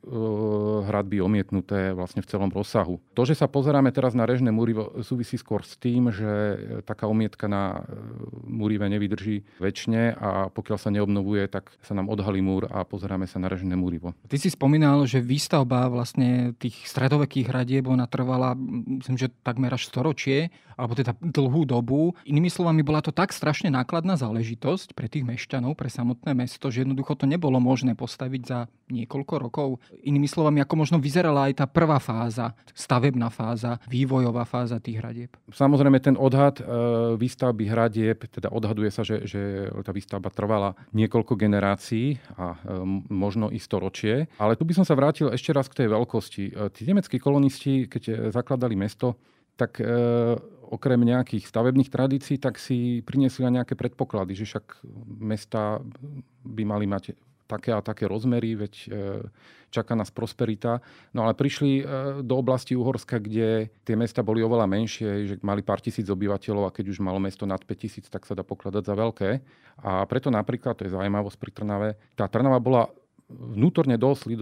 hradby 0.85 1.17
omietnuté 1.19 1.97
vlastne 1.97 2.21
v 2.21 2.29
celom 2.29 2.53
rozsahu. 2.53 3.01
To, 3.17 3.25
že 3.25 3.33
sa 3.33 3.49
pozeráme 3.49 3.89
teraz 3.89 4.13
na 4.13 4.29
režné 4.29 4.53
múry, 4.53 4.77
súvisí 5.01 5.35
skôr 5.35 5.65
s 5.65 5.75
tým, 5.81 6.13
že 6.13 6.29
taká 6.85 7.09
omietka 7.09 7.49
na 7.49 7.81
e, 7.81 7.97
múrive 8.45 8.85
nevydrží 8.85 9.57
väčšine 9.57 10.13
a 10.13 10.29
pokiaľ 10.53 10.77
sa 10.77 10.93
neobnovuje, 10.93 11.49
tak 11.49 11.73
sa 11.81 11.97
nám 11.97 12.07
odhalí 12.13 12.39
múr 12.39 12.69
a 12.69 12.85
pozeráme 12.85 13.25
sa 13.25 13.41
na 13.41 13.49
režné 13.49 13.73
múrivo. 13.73 14.13
Ty 14.29 14.37
si 14.37 14.53
spomínal, 14.53 15.09
že 15.09 15.25
výstavba 15.25 15.89
vlastne 15.89 16.53
tých 16.61 16.85
stredovekých 16.85 17.49
hradieb 17.49 17.89
ona 17.89 18.05
trvala, 18.05 18.53
myslím, 19.01 19.17
že 19.17 19.33
takmer 19.41 19.73
až 19.73 19.89
storočie, 19.89 20.53
alebo 20.79 20.95
teda 20.95 21.11
dlhú 21.19 21.67
dobu. 21.67 22.15
Inými 22.23 22.47
slovami, 22.47 22.79
bola 22.79 23.03
to 23.03 23.11
tak 23.11 23.35
strašne 23.35 23.67
nákladná 23.67 24.15
záležitosť 24.15 24.95
pre 24.95 25.11
tých 25.11 25.27
mešťanov, 25.27 25.75
pre 25.75 25.91
samotné 25.91 26.31
mesto, 26.31 26.71
že 26.71 26.87
jednoducho 26.87 27.19
to 27.19 27.27
nebolo 27.27 27.59
možné 27.59 27.99
postaviť 27.99 28.41
za 28.47 28.71
niekoľko 28.87 29.33
rokov. 29.37 29.69
Inými 30.07 30.25
slovami, 30.25 30.63
ako 30.63 30.75
možno 30.79 30.97
vyzerala 30.97 31.51
aj 31.51 31.59
tá 31.59 31.65
prvá 31.67 31.99
fáza, 31.99 32.55
stavebná 32.71 33.27
fáza, 33.27 33.77
vývojová 33.91 34.47
fáza 34.47 34.79
tých 34.79 35.03
hradieb? 35.03 35.31
Samozrejme, 35.51 35.99
ten 35.99 36.15
odhad 36.15 36.63
e, 36.63 36.63
výstavby 37.19 37.67
hradieb, 37.69 38.25
teda 38.31 38.49
odhaduje 38.49 38.89
sa, 38.89 39.03
že, 39.03 39.27
že 39.27 39.69
tá 39.83 39.91
výstavba 39.91 40.31
trvala 40.31 40.73
niekoľko 40.95 41.35
generácií 41.35 42.17
a 42.39 42.55
e, 42.55 42.57
možno 43.11 43.51
i 43.51 43.59
storočie. 43.59 44.31
Ale 44.41 44.55
tu 44.55 44.63
by 44.63 44.73
som 44.79 44.85
sa 44.87 44.95
vrátil 44.95 45.29
ešte 45.29 45.51
raz 45.51 45.67
k 45.67 45.85
tej 45.85 45.87
veľkosti. 45.91 46.43
E, 46.49 46.51
tí 46.73 46.87
nemeckí 46.87 47.19
kolonisti, 47.21 47.85
keď 47.85 48.31
zakladali 48.33 48.73
mesto, 48.79 49.19
tak 49.59 49.75
okrem 50.69 51.01
nejakých 51.01 51.49
stavebných 51.49 51.89
tradícií, 51.89 52.37
tak 52.37 52.61
si 52.61 53.01
priniesli 53.01 53.41
aj 53.49 53.53
nejaké 53.61 53.73
predpoklady, 53.73 54.37
že 54.37 54.45
však 54.45 54.85
mesta 55.17 55.81
by 56.45 56.63
mali 56.63 56.85
mať 56.85 57.17
také 57.49 57.73
a 57.73 57.81
také 57.81 58.05
rozmery, 58.05 58.53
veď 58.53 58.73
e, 58.77 58.87
čaká 59.73 59.97
nás 59.97 60.13
prosperita. 60.13 60.85
No 61.17 61.25
ale 61.25 61.33
prišli 61.33 61.81
e, 61.81 61.83
do 62.21 62.37
oblasti 62.37 62.77
Uhorska, 62.77 63.17
kde 63.17 63.73
tie 63.81 63.97
mesta 63.97 64.21
boli 64.21 64.45
oveľa 64.45 64.69
menšie, 64.69 65.09
že 65.25 65.35
mali 65.41 65.65
pár 65.65 65.81
tisíc 65.81 66.05
obyvateľov 66.05 66.69
a 66.69 66.75
keď 66.75 66.93
už 66.93 67.01
malo 67.01 67.17
mesto 67.17 67.49
nad 67.49 67.57
5 67.57 67.73
tisíc, 67.73 68.05
tak 68.05 68.29
sa 68.29 68.37
dá 68.37 68.45
pokladať 68.45 68.85
za 68.85 68.93
veľké. 68.93 69.29
A 69.81 70.05
preto 70.05 70.29
napríklad, 70.29 70.77
to 70.77 70.85
je 70.85 70.93
zaujímavosť 70.93 71.37
pri 71.41 71.51
Trnave, 71.51 71.89
tá 72.13 72.29
Trnava 72.29 72.61
bola 72.61 72.85
vnútorne 73.29 73.93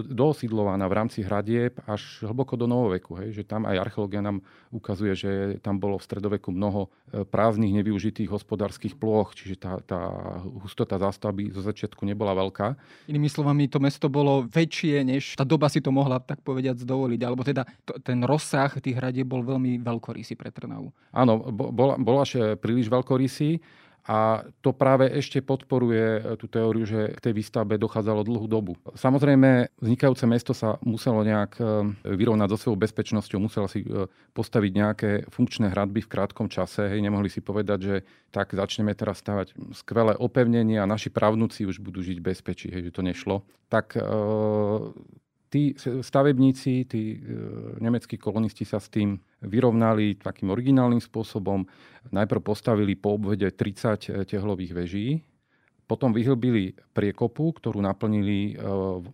doosídlovaná 0.07 0.87
v 0.87 0.95
rámci 0.95 1.19
hradieb 1.19 1.75
až 1.83 2.23
hlboko 2.23 2.55
do 2.55 2.71
novoveku. 2.71 3.19
Hej? 3.19 3.35
Že 3.35 3.43
tam 3.43 3.61
aj 3.67 3.75
archeológia 3.83 4.23
nám 4.23 4.39
ukazuje, 4.71 5.11
že 5.11 5.31
tam 5.59 5.75
bolo 5.75 5.99
v 5.99 6.07
stredoveku 6.07 6.55
mnoho 6.55 6.87
e, 7.11 7.27
prázdnych, 7.27 7.75
nevyužitých 7.83 8.31
hospodárskych 8.31 8.95
ploch, 8.95 9.35
čiže 9.35 9.59
tá, 9.59 9.83
tá 9.83 9.99
hustota 10.63 10.95
zástavby 10.95 11.51
zo 11.51 11.59
začiatku 11.59 12.07
nebola 12.07 12.31
veľká. 12.31 12.79
Inými 13.11 13.27
slovami, 13.27 13.67
to 13.67 13.83
mesto 13.83 14.07
bolo 14.07 14.47
väčšie, 14.47 15.03
než 15.03 15.35
tá 15.35 15.43
doba 15.43 15.67
si 15.67 15.83
to 15.83 15.91
mohla 15.91 16.23
tak 16.23 16.39
povediať 16.47 16.87
dovoliť, 16.87 17.21
alebo 17.27 17.43
teda 17.43 17.67
to, 17.83 17.99
ten 17.99 18.23
rozsah 18.23 18.71
tých 18.79 18.95
hradieb 18.95 19.27
bol 19.27 19.43
veľmi 19.43 19.83
veľkorysý 19.83 20.39
pre 20.39 20.47
Trnavu. 20.47 20.95
Áno, 21.11 21.51
bol, 21.51 21.99
bol 21.99 22.17
až 22.23 22.55
príliš 22.55 22.87
veľkorysý 22.87 23.59
a 24.07 24.47
to 24.63 24.71
práve 24.71 25.11
ešte 25.11 25.43
podporuje 25.43 26.23
e, 26.23 26.39
tú 26.39 26.47
teóriu, 26.47 26.87
že 26.87 27.11
k 27.11 27.19
tej 27.19 27.33
výstavbe 27.35 27.75
dochádzalo 27.75 28.23
dlhú 28.23 28.47
dobu. 28.47 28.79
Samozrejme, 28.95 29.67
vznikajúce 29.83 30.23
mesto 30.23 30.55
sa 30.55 30.79
muselo 30.79 31.27
nejak 31.27 31.59
e, 31.59 31.63
vyrovnať 32.15 32.47
so 32.55 32.57
svojou 32.57 32.79
bezpečnosťou, 32.87 33.43
muselo 33.43 33.67
si 33.67 33.83
e, 33.83 34.07
postaviť 34.31 34.71
nejaké 34.71 35.11
funkčné 35.27 35.75
hradby 35.75 36.07
v 36.07 36.11
krátkom 36.11 36.47
čase. 36.47 36.87
Hej, 36.87 37.03
nemohli 37.03 37.27
si 37.27 37.43
povedať, 37.43 37.79
že 37.83 37.95
tak 38.31 38.55
začneme 38.55 38.95
teraz 38.95 39.19
stavať 39.19 39.75
skvelé 39.75 40.15
opevnenie 40.15 40.79
a 40.79 40.87
naši 40.87 41.11
právnuci 41.11 41.67
už 41.67 41.83
budú 41.83 41.99
žiť 41.99 42.23
bezpečí, 42.23 42.71
hej, 42.71 42.87
že 42.87 42.95
to 42.95 43.03
nešlo. 43.03 43.43
Tak 43.67 43.99
tí 45.47 45.73
stavebníci, 45.79 46.73
tí 46.87 47.01
e, 47.15 47.17
nemeckí 47.79 48.19
kolonisti 48.19 48.67
sa 48.67 48.83
s 48.83 48.91
tým 48.91 49.15
vyrovnali 49.43 50.19
takým 50.19 50.51
originálnym 50.51 50.99
spôsobom. 50.99 51.63
Najprv 52.11 52.41
postavili 52.43 52.99
po 52.99 53.15
obvede 53.15 53.47
30 53.51 53.55
e, 53.55 54.27
tehlových 54.27 54.73
veží, 54.75 55.07
potom 55.87 56.11
vyhlbili 56.11 56.75
priekopu, 56.91 57.55
ktorú 57.55 57.79
naplnili 57.79 58.53
e, 58.53 58.53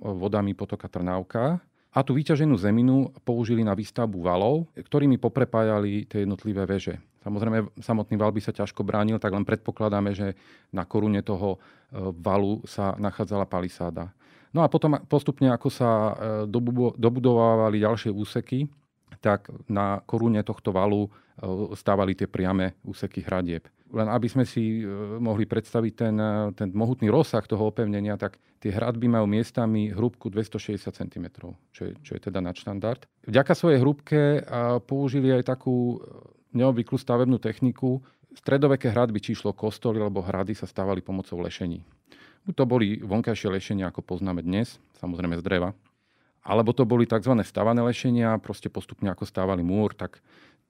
vodami 0.02 0.58
potoka 0.58 0.90
Trnávka 0.90 1.62
a 1.94 2.00
tú 2.02 2.18
vyťaženú 2.18 2.58
zeminu 2.58 3.14
použili 3.22 3.62
na 3.62 3.78
výstavbu 3.78 4.18
valov, 4.26 4.66
ktorými 4.74 5.22
poprepájali 5.22 6.10
tie 6.10 6.26
jednotlivé 6.26 6.66
veže. 6.66 6.98
Samozrejme, 7.22 7.78
samotný 7.80 8.18
val 8.18 8.34
by 8.34 8.42
sa 8.42 8.52
ťažko 8.52 8.82
bránil, 8.82 9.22
tak 9.22 9.32
len 9.32 9.46
predpokladáme, 9.46 10.12
že 10.12 10.36
na 10.74 10.84
korune 10.84 11.24
toho 11.24 11.56
valu 11.94 12.60
sa 12.68 13.00
nachádzala 13.00 13.48
palisáda. 13.48 14.12
No 14.54 14.62
a 14.62 14.70
potom 14.70 15.02
postupne, 15.10 15.50
ako 15.50 15.70
sa 15.74 15.90
e, 15.90 16.12
dobudovávali 16.98 17.82
ďalšie 17.82 18.14
úseky, 18.14 18.70
tak 19.18 19.50
na 19.66 20.02
korune 20.06 20.46
tohto 20.46 20.70
valu 20.70 21.10
e, 21.10 21.10
stávali 21.74 22.14
tie 22.14 22.30
priame 22.30 22.78
úseky 22.86 23.26
hradieb. 23.26 23.66
Len 23.94 24.06
aby 24.10 24.30
sme 24.30 24.46
si 24.46 24.82
e, 24.82 24.86
mohli 25.18 25.50
predstaviť 25.50 25.94
ten, 25.98 26.16
ten 26.54 26.70
mohutný 26.70 27.10
rozsah 27.10 27.42
toho 27.50 27.66
opevnenia, 27.74 28.14
tak 28.14 28.38
tie 28.62 28.70
hradby 28.70 29.10
majú 29.10 29.26
miestami 29.26 29.90
hrúbku 29.90 30.30
260 30.30 30.86
cm, 31.02 31.26
čo 31.74 31.82
je, 31.90 31.92
čo 32.06 32.14
je 32.14 32.22
teda 32.22 32.38
nadštandard. 32.38 33.10
Vďaka 33.26 33.58
svojej 33.58 33.82
hrúbke 33.82 34.46
použili 34.86 35.34
aj 35.34 35.50
takú 35.50 35.98
neobvyklú 36.54 36.96
stavebnú 37.02 37.42
techniku. 37.42 38.00
Stredoveké 38.34 38.90
hradby, 38.90 39.22
či 39.22 39.34
išlo 39.38 39.54
kostoly 39.54 40.02
alebo 40.02 40.22
hrady, 40.22 40.58
sa 40.58 40.70
stávali 40.70 41.06
pomocou 41.06 41.38
lešení. 41.42 41.86
To 42.44 42.64
boli 42.68 43.00
vonkajšie 43.00 43.48
lešenia, 43.48 43.88
ako 43.88 44.04
poznáme 44.04 44.44
dnes, 44.44 44.76
samozrejme 45.00 45.40
z 45.40 45.44
dreva. 45.48 45.72
Alebo 46.44 46.76
to 46.76 46.84
boli 46.84 47.08
tzv. 47.08 47.40
stavané 47.48 47.80
lešenia, 47.80 48.36
proste 48.36 48.68
postupne 48.68 49.08
ako 49.08 49.24
stávali 49.24 49.64
múr, 49.64 49.96
tak, 49.96 50.20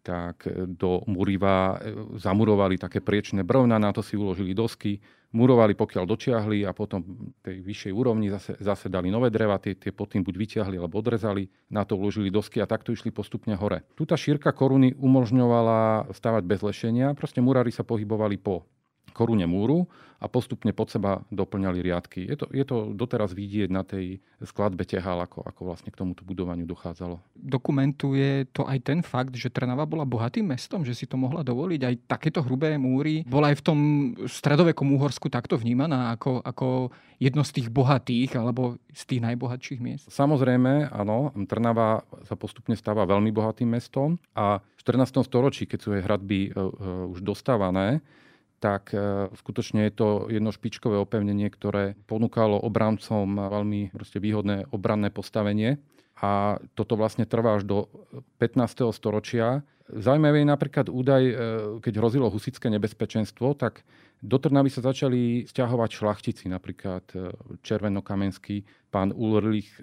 tak 0.05 0.45
do 0.69 1.01
muriva 1.09 1.81
e, 1.81 1.97
zamurovali 2.21 2.77
také 2.77 3.01
priečné 3.01 3.41
brvna, 3.41 3.81
na 3.81 3.89
to 3.89 4.05
si 4.05 4.13
uložili 4.13 4.53
dosky, 4.53 5.01
murovali 5.33 5.73
pokiaľ 5.73 6.05
dočiahli 6.05 6.61
a 6.61 6.77
potom 6.77 7.33
tej 7.41 7.65
vyššej 7.65 7.89
úrovni 7.89 8.29
zase, 8.29 8.53
zase 8.61 8.85
dali 8.85 9.09
nové 9.09 9.33
dreva, 9.33 9.57
tie, 9.57 9.73
tie 9.73 9.89
pod 9.89 10.13
tým 10.13 10.21
buď 10.21 10.35
vyťahli 10.37 10.77
alebo 10.77 11.01
odrezali, 11.01 11.49
na 11.73 11.81
to 11.89 11.97
uložili 11.97 12.29
dosky 12.29 12.61
a 12.61 12.69
takto 12.69 12.93
išli 12.93 13.09
postupne 13.09 13.57
hore. 13.57 13.81
Tuta 13.97 14.13
šírka 14.13 14.53
koruny 14.53 14.93
umožňovala 14.93 16.13
stavať 16.13 16.43
bez 16.45 16.61
lešenia, 16.61 17.17
proste 17.17 17.41
murári 17.41 17.73
sa 17.73 17.81
pohybovali 17.81 18.37
po 18.37 18.69
korune 19.13 19.45
múru 19.45 19.87
a 20.23 20.31
postupne 20.31 20.71
pod 20.71 20.87
seba 20.87 21.19
doplňali 21.35 21.83
riadky. 21.83 22.23
Je 22.23 22.39
to, 22.39 22.45
je 22.55 22.63
to 22.63 22.95
doteraz 22.95 23.35
vidieť 23.35 23.67
na 23.67 23.83
tej 23.83 24.23
skladbe 24.39 24.87
tehal, 24.87 25.19
ako, 25.19 25.43
ako 25.43 25.61
vlastne 25.67 25.91
k 25.91 25.99
tomuto 25.99 26.23
budovaniu 26.23 26.63
dochádzalo. 26.63 27.19
Dokumentuje 27.35 28.47
to 28.55 28.63
aj 28.63 28.79
ten 28.87 28.99
fakt, 29.03 29.35
že 29.35 29.51
Trnava 29.51 29.83
bola 29.83 30.07
bohatým 30.07 30.47
mestom, 30.47 30.87
že 30.87 30.95
si 30.95 31.03
to 31.03 31.19
mohla 31.19 31.43
dovoliť. 31.43 31.81
Aj 31.83 31.95
takéto 32.15 32.39
hrubé 32.39 32.79
múry 32.79 33.27
bola 33.27 33.51
aj 33.51 33.59
v 33.59 33.65
tom 33.67 33.79
stredovekom 34.23 34.95
Úhorsku 34.95 35.27
takto 35.27 35.59
vnímaná 35.59 36.15
ako, 36.15 36.39
ako 36.39 36.67
jedno 37.19 37.43
z 37.43 37.59
tých 37.59 37.67
bohatých 37.67 38.39
alebo 38.39 38.79
z 38.95 39.03
tých 39.03 39.21
najbohatších 39.27 39.79
miest? 39.83 40.07
Samozrejme, 40.07 40.87
áno. 40.87 41.35
Trnava 41.51 42.07
sa 42.23 42.39
postupne 42.39 42.79
stáva 42.79 43.03
veľmi 43.03 43.27
bohatým 43.35 43.67
mestom 43.75 44.15
a 44.31 44.63
v 44.63 44.81
14. 44.87 45.19
storočí, 45.27 45.67
keď 45.67 45.79
sú 45.83 45.91
jej 45.91 46.03
hradby 46.03 46.55
uh, 46.55 46.63
uh, 46.63 47.11
už 47.11 47.19
dostávané, 47.19 47.99
tak 48.63 48.95
e, 48.95 49.27
skutočne 49.35 49.91
je 49.91 49.93
to 49.99 50.07
jedno 50.31 50.55
špičkové 50.55 50.95
opevnenie, 50.95 51.51
ktoré 51.51 51.99
ponúkalo 52.07 52.55
obrancom 52.63 53.27
veľmi 53.27 53.91
výhodné 53.99 54.71
obranné 54.71 55.11
postavenie. 55.11 55.83
A 56.23 56.63
toto 56.71 56.95
vlastne 56.95 57.27
trvá 57.27 57.59
až 57.59 57.67
do 57.67 57.77
15. 58.39 58.87
storočia. 58.95 59.67
Zaujímavý 59.91 60.47
je 60.47 60.53
napríklad 60.55 60.87
údaj, 60.87 61.23
e, 61.27 61.35
keď 61.83 61.93
hrozilo 61.99 62.31
husické 62.31 62.71
nebezpečenstvo, 62.71 63.51
tak 63.59 63.83
do 64.23 64.39
Trnavy 64.39 64.71
sa 64.71 64.79
začali 64.79 65.43
stiahovať 65.43 65.89
šlachtici, 65.99 66.47
napríklad 66.47 67.03
e, 67.11 67.35
Červenokamenský, 67.59 68.63
pán 68.87 69.11
Ulrich 69.11 69.73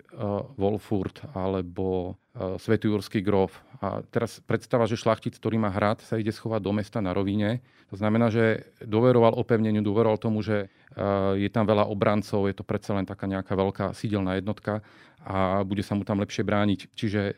Wolfurt 0.55 1.27
alebo 1.35 2.15
Svetujurský 2.33 3.27
grof. 3.27 3.59
A 3.83 4.07
teraz 4.07 4.39
predstava, 4.39 4.87
že 4.87 4.95
šlachtic, 4.95 5.35
ktorý 5.35 5.59
má 5.59 5.67
hrad, 5.67 5.99
sa 6.07 6.15
ide 6.15 6.31
schovať 6.31 6.63
do 6.63 6.71
mesta 6.71 7.03
na 7.03 7.11
rovine. 7.11 7.59
To 7.91 7.99
znamená, 7.99 8.31
že 8.31 8.71
dôveroval 8.79 9.35
opevneniu, 9.35 9.83
dôveroval 9.83 10.15
tomu, 10.15 10.47
že 10.47 10.71
je 11.35 11.51
tam 11.51 11.67
veľa 11.67 11.91
obrancov, 11.91 12.47
je 12.47 12.55
to 12.55 12.63
predsa 12.63 12.95
len 12.95 13.03
taká 13.03 13.27
nejaká 13.27 13.51
veľká 13.51 13.87
sídelná 13.99 14.39
jednotka 14.39 14.79
a 15.27 15.67
bude 15.67 15.83
sa 15.83 15.99
mu 15.99 16.07
tam 16.07 16.23
lepšie 16.23 16.47
brániť. 16.47 16.95
Čiže 16.95 17.35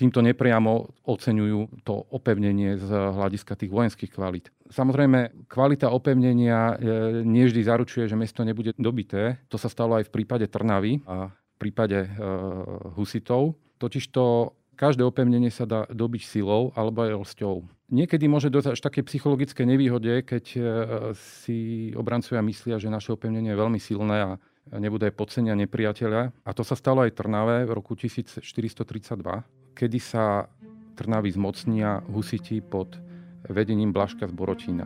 týmto 0.00 0.24
nepriamo 0.24 1.04
oceňujú 1.04 1.84
to 1.84 1.92
opevnenie 1.92 2.80
z 2.80 2.88
hľadiska 2.88 3.52
tých 3.52 3.68
vojenských 3.68 4.08
kvalít. 4.08 4.48
Samozrejme, 4.72 5.44
kvalita 5.44 5.92
opevnenia 5.92 6.72
e, 6.72 6.74
nie 7.28 7.44
vždy 7.44 7.60
zaručuje, 7.60 8.08
že 8.08 8.16
mesto 8.16 8.40
nebude 8.40 8.72
dobité. 8.80 9.44
To 9.52 9.60
sa 9.60 9.68
stalo 9.68 10.00
aj 10.00 10.08
v 10.08 10.14
prípade 10.16 10.48
Trnavy 10.48 11.04
a 11.04 11.28
v 11.28 11.56
prípade 11.60 12.00
e, 12.00 12.08
husitov. 12.96 13.60
Totižto 13.76 14.56
každé 14.80 15.04
opevnenie 15.04 15.52
sa 15.52 15.68
dá 15.68 15.84
dobiť 15.92 16.24
silou 16.24 16.72
alebo 16.72 17.04
aj 17.04 17.20
lsťou. 17.20 17.68
Niekedy 17.92 18.24
môže 18.24 18.48
dojsť 18.48 18.72
až 18.72 18.80
také 18.80 19.04
psychologické 19.04 19.68
nevýhode, 19.68 20.24
keď 20.24 20.44
e, 20.56 20.60
si 21.36 21.90
obrancovia 21.92 22.40
myslia, 22.40 22.80
že 22.80 22.88
naše 22.88 23.12
opevnenie 23.12 23.52
je 23.52 23.60
veľmi 23.60 23.76
silné 23.76 24.16
a 24.24 24.30
nebude 24.80 25.12
aj 25.12 25.18
podcenia 25.18 25.52
nepriateľa. 25.58 26.32
A 26.46 26.50
to 26.56 26.64
sa 26.64 26.78
stalo 26.78 27.04
aj 27.04 27.18
Trnave 27.20 27.68
v 27.68 27.74
roku 27.76 27.92
1432 27.92 28.40
kedy 29.74 29.98
sa 30.02 30.50
Trnavy 31.00 31.32
zmocnia 31.32 32.04
husiti 32.12 32.60
pod 32.60 33.00
vedením 33.48 33.88
Blaška 33.88 34.28
z 34.28 34.34
Borotína. 34.36 34.84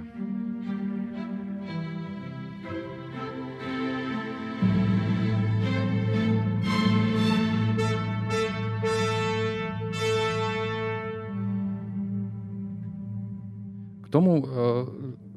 K 13.99 14.07
tomu 14.15 14.39
e, 14.39 14.43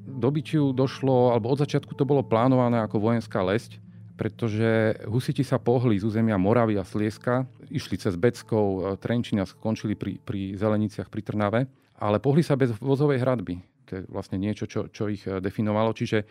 dobyčiu 0.05 0.77
došlo, 0.77 1.33
alebo 1.33 1.49
od 1.49 1.65
začiatku 1.65 1.97
to 1.97 2.05
bolo 2.05 2.21
plánované 2.21 2.77
ako 2.85 3.01
vojenská 3.01 3.41
lesť, 3.41 3.81
pretože 4.17 4.97
husiti 5.05 5.45
sa 5.45 5.61
pohli 5.61 6.01
z 6.01 6.09
územia 6.09 6.41
Moravy 6.41 6.75
a 6.75 6.83
Slieska, 6.83 7.45
išli 7.69 8.01
cez 8.01 8.17
Beckov, 8.17 8.65
e, 8.65 8.81
Trenčín 8.97 9.37
a 9.37 9.45
skončili 9.45 9.93
pri, 9.93 10.17
pri 10.17 10.57
Zeleniciach 10.57 11.07
pri 11.13 11.21
Trnave, 11.21 11.61
ale 12.01 12.17
pohli 12.17 12.41
sa 12.41 12.57
bez 12.57 12.73
vozovej 12.81 13.21
hradby. 13.21 13.61
To 13.87 13.91
je 13.95 14.01
vlastne 14.11 14.35
niečo, 14.35 14.67
čo, 14.67 14.89
čo 14.89 15.07
ich 15.07 15.23
e, 15.29 15.37
definovalo, 15.37 15.93
čiže 15.93 16.25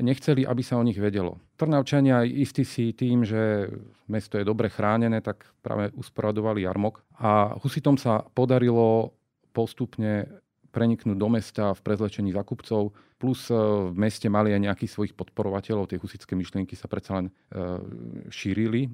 nechceli, 0.00 0.46
aby 0.46 0.62
sa 0.62 0.78
o 0.78 0.86
nich 0.86 0.96
vedelo. 0.96 1.42
Trnavčania 1.58 2.24
istí 2.24 2.62
si 2.64 2.94
tým, 2.94 3.26
že 3.26 3.68
mesto 4.06 4.38
je 4.38 4.46
dobre 4.46 4.70
chránené, 4.72 5.20
tak 5.20 5.44
práve 5.60 5.92
usporadovali 5.98 6.64
jarmok 6.64 7.02
a 7.20 7.58
husitom 7.60 7.98
sa 7.98 8.24
podarilo 8.32 9.12
postupne 9.52 10.40
preniknúť 10.72 11.16
do 11.20 11.28
mesta 11.28 11.76
v 11.76 11.80
prezlečení 11.84 12.32
zakupcov, 12.32 12.96
plus 13.20 13.52
e, 13.52 13.54
v 13.92 13.94
meste 13.94 14.26
mali 14.26 14.56
aj 14.56 14.72
nejakých 14.72 14.90
svojich 14.90 15.14
podporovateľov, 15.14 15.92
tie 15.92 16.00
husické 16.00 16.32
myšlienky 16.34 16.74
sa 16.74 16.88
predsa 16.88 17.20
len 17.20 17.26
e, 17.28 17.32
šírili, 18.32 18.88
e, 18.88 18.90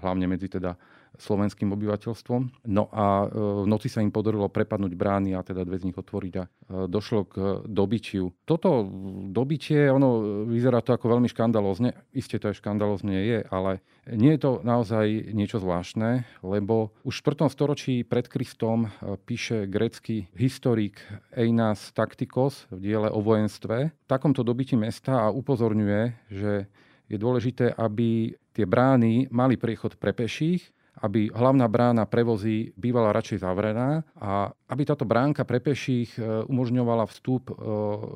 hlavne 0.00 0.26
medzi 0.26 0.48
teda 0.48 0.74
slovenským 1.18 1.72
obyvateľstvom. 1.72 2.68
No 2.70 2.86
a 2.92 3.26
v 3.30 3.66
noci 3.66 3.90
sa 3.90 4.04
im 4.04 4.14
podarilo 4.14 4.46
prepadnúť 4.46 4.92
brány 4.94 5.34
a 5.34 5.42
teda 5.42 5.66
dve 5.66 5.80
z 5.80 5.90
nich 5.90 5.98
otvoriť 5.98 6.34
a 6.38 6.44
došlo 6.86 7.20
k 7.26 7.34
dobytiu. 7.66 8.30
Toto 8.46 8.86
dobytie, 9.32 9.90
ono 9.90 10.44
vyzerá 10.46 10.84
to 10.84 10.94
ako 10.94 11.18
veľmi 11.18 11.26
škandalózne, 11.26 11.96
isté 12.14 12.38
to 12.38 12.52
aj 12.52 12.62
škandalózne 12.62 13.16
je, 13.16 13.38
ale 13.50 13.82
nie 14.06 14.36
je 14.38 14.40
to 14.42 14.52
naozaj 14.62 15.34
niečo 15.34 15.58
zvláštne, 15.58 16.24
lebo 16.46 16.94
už 17.02 17.20
v 17.20 17.24
4. 17.34 17.50
storočí 17.50 17.94
pred 18.06 18.30
Kristom 18.30 18.92
píše 19.26 19.66
grécky 19.66 20.30
historik 20.38 21.02
Einas 21.34 21.90
Taktikos 21.90 22.70
v 22.70 22.78
diele 22.90 23.08
o 23.10 23.18
vojenstve 23.18 23.90
v 23.90 24.06
takomto 24.10 24.42
dobití 24.42 24.74
mesta 24.74 25.26
a 25.26 25.34
upozorňuje, 25.34 26.30
že 26.30 26.66
je 27.10 27.18
dôležité, 27.18 27.74
aby 27.74 28.34
tie 28.54 28.66
brány 28.66 29.26
mali 29.34 29.58
priechod 29.58 29.98
pre 29.98 30.14
peších 30.14 30.62
aby 31.00 31.30
hlavná 31.34 31.68
brána 31.68 32.04
prevozy 32.04 32.72
bývala 32.76 33.12
radšej 33.12 33.38
zavrená 33.40 34.04
a 34.20 34.52
aby 34.70 34.86
táto 34.86 35.02
bránka 35.02 35.42
pre 35.42 35.58
peších 35.58 36.14
e, 36.14 36.46
umožňovala 36.46 37.10
vstup 37.10 37.50
e, 37.50 37.54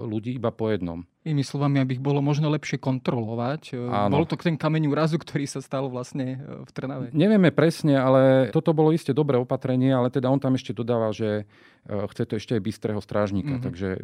ľudí 0.06 0.38
iba 0.38 0.54
po 0.54 0.70
jednom. 0.70 1.02
Inými 1.26 1.42
slovami, 1.42 1.82
aby 1.82 1.98
ich 1.98 2.04
bolo 2.04 2.22
možno 2.22 2.46
lepšie 2.54 2.78
kontrolovať. 2.78 3.74
E, 3.74 3.90
Áno. 3.90 4.22
Bol 4.22 4.24
to 4.30 4.38
ten 4.38 4.54
kameň 4.54 4.86
úrazu, 4.86 5.18
ktorý 5.18 5.50
sa 5.50 5.58
stal 5.58 5.90
vlastne 5.90 6.38
v 6.62 6.70
Trnave? 6.70 7.10
Nevieme 7.10 7.50
presne, 7.50 7.98
ale 7.98 8.54
toto 8.54 8.70
bolo 8.70 8.94
isté 8.94 9.10
dobré 9.10 9.34
opatrenie, 9.34 9.90
ale 9.90 10.14
teda 10.14 10.30
on 10.30 10.38
tam 10.38 10.54
ešte 10.54 10.70
dodáva, 10.70 11.10
že 11.10 11.42
chce 11.84 12.24
to 12.24 12.40
ešte 12.40 12.56
aj 12.56 12.62
bystrého 12.64 12.96
strážnika, 12.96 13.60
mm-hmm. 13.60 13.66
takže 13.68 14.00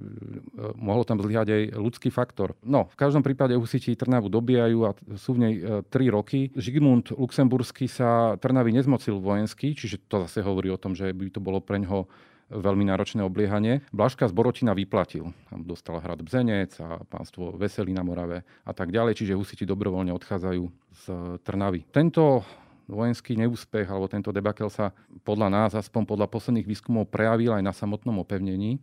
mohol 0.76 1.08
tam 1.08 1.16
zlyhať 1.16 1.48
aj 1.48 1.62
ľudský 1.80 2.12
faktor. 2.12 2.52
No, 2.60 2.92
v 2.92 2.96
každom 3.00 3.24
prípade 3.24 3.56
husiti 3.56 3.96
Trnavu 3.96 4.28
dobijajú 4.28 4.78
a 4.84 4.92
sú 5.16 5.32
v 5.32 5.40
nej 5.40 5.54
3 5.88 5.88
roky. 6.12 6.52
Žigmund 6.52 7.16
Luxemburský 7.16 7.88
sa 7.88 8.36
Trnavy 8.36 8.76
nezmocil 8.76 9.16
vojensky, 9.16 9.72
čiže 9.72 9.96
to 10.12 10.28
zase 10.28 10.44
hovorí 10.44 10.68
o 10.68 10.76
tom, 10.76 10.92
že 10.92 11.08
by 11.08 11.32
to 11.32 11.40
bolo 11.40 11.64
pre 11.64 11.80
ňoho 11.80 12.04
veľmi 12.50 12.84
náročné 12.90 13.22
obliehanie. 13.22 13.86
Blažka 13.94 14.26
z 14.26 14.34
Borotina 14.34 14.74
vyplatil. 14.74 15.30
Tam 15.48 15.62
dostal 15.62 16.02
hrad 16.02 16.20
Bzenec 16.20 16.74
a 16.82 17.00
pánstvo 17.06 17.54
Veselý 17.54 17.94
na 17.94 18.02
Morave 18.02 18.42
a 18.66 18.74
tak 18.74 18.90
ďalej, 18.90 19.22
čiže 19.22 19.38
husiti 19.38 19.62
dobrovoľne 19.62 20.10
odchádzajú 20.10 20.62
z 20.90 21.04
Trnavy. 21.46 21.86
Tento 21.94 22.42
vojenský 22.90 23.38
neúspech 23.38 23.86
alebo 23.86 24.10
tento 24.10 24.34
debakel 24.34 24.66
sa 24.66 24.90
podľa 25.22 25.46
nás, 25.46 25.70
aspoň 25.78 26.02
podľa 26.10 26.26
posledných 26.26 26.66
výskumov, 26.66 27.06
prejavil 27.06 27.54
aj 27.54 27.62
na 27.62 27.70
samotnom 27.70 28.18
opevnení. 28.26 28.82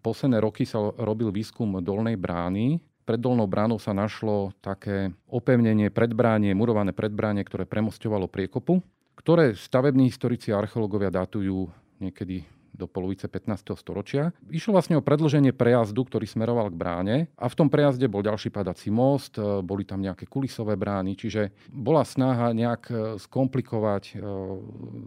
Posledné 0.00 0.40
roky 0.40 0.64
sa 0.64 0.80
robil 0.96 1.28
výskum 1.28 1.84
dolnej 1.84 2.16
brány. 2.16 2.80
Pred 3.06 3.20
dolnou 3.20 3.46
bránou 3.46 3.78
sa 3.78 3.94
našlo 3.94 4.50
také 4.58 5.14
opevnenie, 5.30 5.92
predbránie, 5.92 6.56
murované 6.56 6.90
predbránie, 6.90 7.46
ktoré 7.46 7.62
premostovalo 7.68 8.26
priekopu, 8.26 8.82
ktoré 9.14 9.54
stavební 9.54 10.10
historici 10.10 10.50
a 10.50 10.58
archeológovia 10.58 11.12
datujú 11.12 11.70
niekedy 11.98 12.44
do 12.76 12.84
polovice 12.84 13.24
15. 13.24 13.72
storočia. 13.80 14.36
Išlo 14.52 14.76
vlastne 14.76 15.00
o 15.00 15.02
predlženie 15.02 15.56
prejazdu, 15.56 16.04
ktorý 16.04 16.28
smeroval 16.28 16.68
k 16.68 16.76
bráne 16.76 17.16
a 17.40 17.48
v 17.48 17.56
tom 17.56 17.72
prejazde 17.72 18.04
bol 18.04 18.20
ďalší 18.20 18.52
padací 18.52 18.92
most, 18.92 19.40
e, 19.40 19.64
boli 19.64 19.88
tam 19.88 20.04
nejaké 20.04 20.28
kulisové 20.28 20.76
brány, 20.76 21.16
čiže 21.16 21.56
bola 21.72 22.04
snaha 22.04 22.52
nejak 22.52 22.82
e, 22.92 22.94
skomplikovať 23.16 24.04
e, 24.12 24.14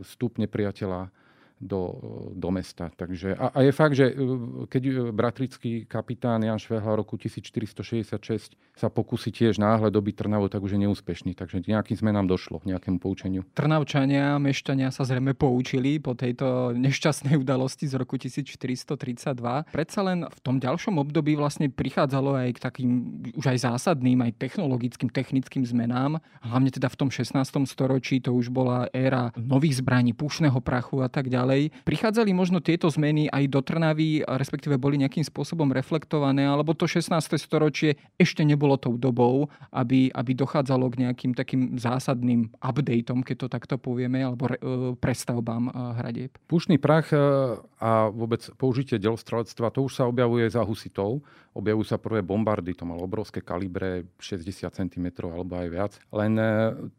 vstup 0.02 0.42
nepriateľa 0.42 1.14
do, 1.60 2.00
do 2.32 2.50
mesta. 2.56 2.88
Takže, 2.96 3.36
a, 3.36 3.52
a 3.52 3.60
je 3.68 3.72
fakt, 3.76 3.94
že 4.00 4.16
e, 4.16 4.16
keď 4.72 4.82
e, 4.88 4.92
bratrický 5.12 5.72
kapitán 5.84 6.40
Jan 6.40 6.56
Švehla 6.56 6.96
roku 6.96 7.20
1466 7.20 8.56
sa 8.80 8.88
pokusí 8.88 9.36
tiež 9.36 9.60
náhle 9.60 9.92
dobiť 9.92 10.24
Trnavu, 10.24 10.48
tak 10.48 10.64
už 10.64 10.80
je 10.80 10.88
neúspešný. 10.88 11.36
Takže 11.36 11.68
nejakým 11.68 12.00
zmenám 12.00 12.32
došlo, 12.32 12.64
nejakému 12.64 13.04
poučeniu. 13.04 13.44
Trnavčania, 13.52 14.40
mešťania 14.40 14.88
sa 14.96 15.04
zrejme 15.04 15.36
poučili 15.36 16.00
po 16.00 16.16
tejto 16.16 16.72
nešťastnej 16.80 17.36
udalosti 17.36 17.92
z 17.92 18.00
roku 18.00 18.16
1432. 18.16 19.36
Predsa 19.68 20.00
len 20.08 20.24
v 20.32 20.40
tom 20.40 20.64
ďalšom 20.64 20.96
období 20.96 21.36
vlastne 21.36 21.68
prichádzalo 21.68 22.40
aj 22.40 22.50
k 22.56 22.60
takým 22.64 22.92
už 23.36 23.52
aj 23.52 23.68
zásadným, 23.68 24.24
aj 24.24 24.40
technologickým, 24.40 25.12
technickým 25.12 25.68
zmenám. 25.68 26.24
Hlavne 26.40 26.72
teda 26.72 26.88
v 26.88 26.96
tom 26.96 27.10
16. 27.12 27.36
storočí 27.68 28.24
to 28.24 28.32
už 28.32 28.48
bola 28.48 28.88
éra 28.96 29.36
nových 29.36 29.84
zbraní, 29.84 30.16
pušného 30.16 30.64
prachu 30.64 31.04
a 31.04 31.12
tak 31.12 31.28
ďalej 31.28 31.49
ďalej. 31.50 31.74
Prichádzali 31.82 32.32
možno 32.38 32.62
tieto 32.62 32.86
zmeny 32.94 33.26
aj 33.34 33.44
do 33.50 33.66
Trnavy, 33.66 34.22
respektíve 34.22 34.78
boli 34.78 35.02
nejakým 35.02 35.26
spôsobom 35.26 35.74
reflektované, 35.74 36.46
alebo 36.46 36.78
to 36.78 36.86
16. 36.86 37.10
storočie 37.42 37.98
ešte 38.22 38.46
nebolo 38.46 38.78
tou 38.78 38.94
dobou, 38.94 39.50
aby, 39.74 40.14
aby 40.14 40.32
dochádzalo 40.38 40.86
k 40.94 41.10
nejakým 41.10 41.34
takým 41.34 41.82
zásadným 41.82 42.54
updateom, 42.62 43.26
keď 43.26 43.36
to 43.42 43.48
takto 43.50 43.76
povieme, 43.82 44.22
alebo 44.22 44.46
re, 44.46 44.58
e, 44.62 44.94
prestavbám 44.94 45.64
e, 45.66 45.72
hradieb. 45.98 46.32
Pušný 46.46 46.78
prach 46.78 47.10
e, 47.10 47.18
a 47.82 48.14
vôbec 48.14 48.46
použitie 48.60 49.02
delostrelectva, 49.02 49.74
to 49.74 49.90
už 49.90 49.98
sa 49.98 50.04
objavuje 50.06 50.46
za 50.52 50.62
husitov. 50.62 51.26
Objavujú 51.56 51.88
sa 51.88 51.98
prvé 51.98 52.22
bombardy, 52.22 52.78
to 52.78 52.86
malo 52.86 53.08
obrovské 53.08 53.42
kalibre, 53.42 54.06
60 54.22 54.70
cm 54.70 55.08
alebo 55.26 55.58
aj 55.58 55.68
viac. 55.72 55.92
Len 56.14 56.38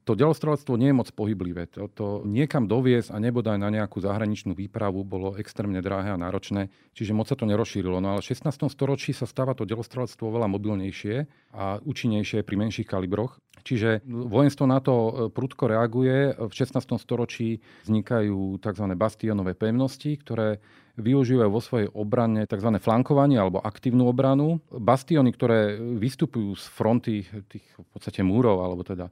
to 0.02 0.18
delostrelectvo 0.18 0.74
nie 0.74 0.90
je 0.90 0.98
moc 0.98 1.08
pohyblivé. 1.14 1.70
To, 1.78 1.86
to 1.86 2.06
niekam 2.26 2.66
doviesť 2.66 3.14
a 3.14 3.22
nebodaj 3.22 3.60
na 3.60 3.70
nejakú 3.70 4.00
zahraničnú 4.00 4.39
zahraničnú 4.40 4.56
výpravu 4.56 5.04
bolo 5.04 5.36
extrémne 5.36 5.84
drahé 5.84 6.16
a 6.16 6.18
náročné, 6.20 6.72
čiže 6.96 7.12
moc 7.12 7.28
sa 7.28 7.36
to 7.36 7.44
nerozšírilo. 7.44 8.00
No 8.00 8.16
ale 8.16 8.24
v 8.24 8.32
16. 8.32 8.72
storočí 8.72 9.12
sa 9.12 9.28
stáva 9.28 9.52
to 9.52 9.68
delostrelectvo 9.68 10.32
oveľa 10.32 10.48
mobilnejšie 10.48 11.28
a 11.52 11.76
účinnejšie 11.84 12.40
pri 12.40 12.56
menších 12.56 12.88
kalibroch. 12.88 13.36
Čiže 13.60 14.00
vojenstvo 14.08 14.64
na 14.64 14.80
to 14.80 14.94
e, 14.96 15.12
prudko 15.28 15.68
reaguje. 15.68 16.32
V 16.32 16.48
16. 16.48 16.80
storočí 16.96 17.60
vznikajú 17.84 18.56
tzv. 18.56 18.86
bastionové 18.96 19.52
pevnosti, 19.52 20.16
ktoré 20.16 20.64
využívajú 21.00 21.50
vo 21.50 21.62
svojej 21.64 21.88
obrane 21.92 22.44
tzv. 22.44 22.70
flankovanie 22.78 23.40
alebo 23.40 23.60
aktívnu 23.60 24.06
obranu. 24.06 24.60
Bastiony, 24.70 25.32
ktoré 25.32 25.76
vystupujú 25.76 26.54
z 26.54 26.64
fronty 26.70 27.14
tých 27.48 27.66
v 27.76 27.88
podstate 27.90 28.20
múrov, 28.20 28.62
alebo 28.62 28.84
teda 28.84 29.08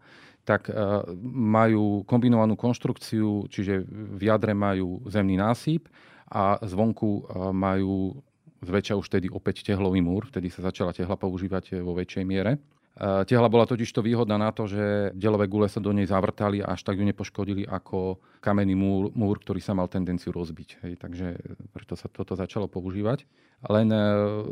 tak 0.48 0.72
e, 0.72 0.72
majú 1.28 2.08
kombinovanú 2.08 2.56
konštrukciu, 2.56 3.50
čiže 3.52 3.84
v 3.90 4.22
jadre 4.24 4.56
majú 4.56 5.04
zemný 5.04 5.36
násyp 5.36 5.88
a 6.32 6.56
zvonku 6.64 7.08
e, 7.08 7.22
majú 7.52 8.16
zväčša 8.64 8.96
už 8.96 9.06
tedy 9.12 9.28
opäť 9.28 9.62
tehlový 9.62 10.00
múr, 10.00 10.26
vtedy 10.26 10.48
sa 10.48 10.64
začala 10.64 10.96
tehla 10.96 11.14
používať 11.14 11.78
vo 11.84 11.92
väčšej 11.92 12.24
miere. 12.24 12.56
E, 12.98 13.24
tehla 13.24 13.46
bola 13.46 13.62
totiž 13.62 13.86
to 13.94 14.02
výhodná 14.02 14.34
na 14.34 14.50
to, 14.50 14.66
že 14.66 15.14
delové 15.14 15.46
gule 15.46 15.70
sa 15.70 15.78
do 15.78 15.94
nej 15.94 16.10
zavrtali 16.10 16.58
a 16.58 16.74
až 16.74 16.82
tak 16.82 16.98
ju 16.98 17.06
nepoškodili 17.06 17.62
ako 17.70 18.18
kamenný 18.42 18.74
múr, 18.74 19.14
múr 19.14 19.38
ktorý 19.38 19.62
sa 19.62 19.78
mal 19.78 19.86
tendenciu 19.86 20.34
rozbiť. 20.34 20.82
Hej, 20.82 20.98
takže 20.98 21.38
preto 21.70 21.94
sa 21.94 22.10
toto 22.10 22.34
začalo 22.34 22.66
používať. 22.66 23.22
Len 23.70 23.90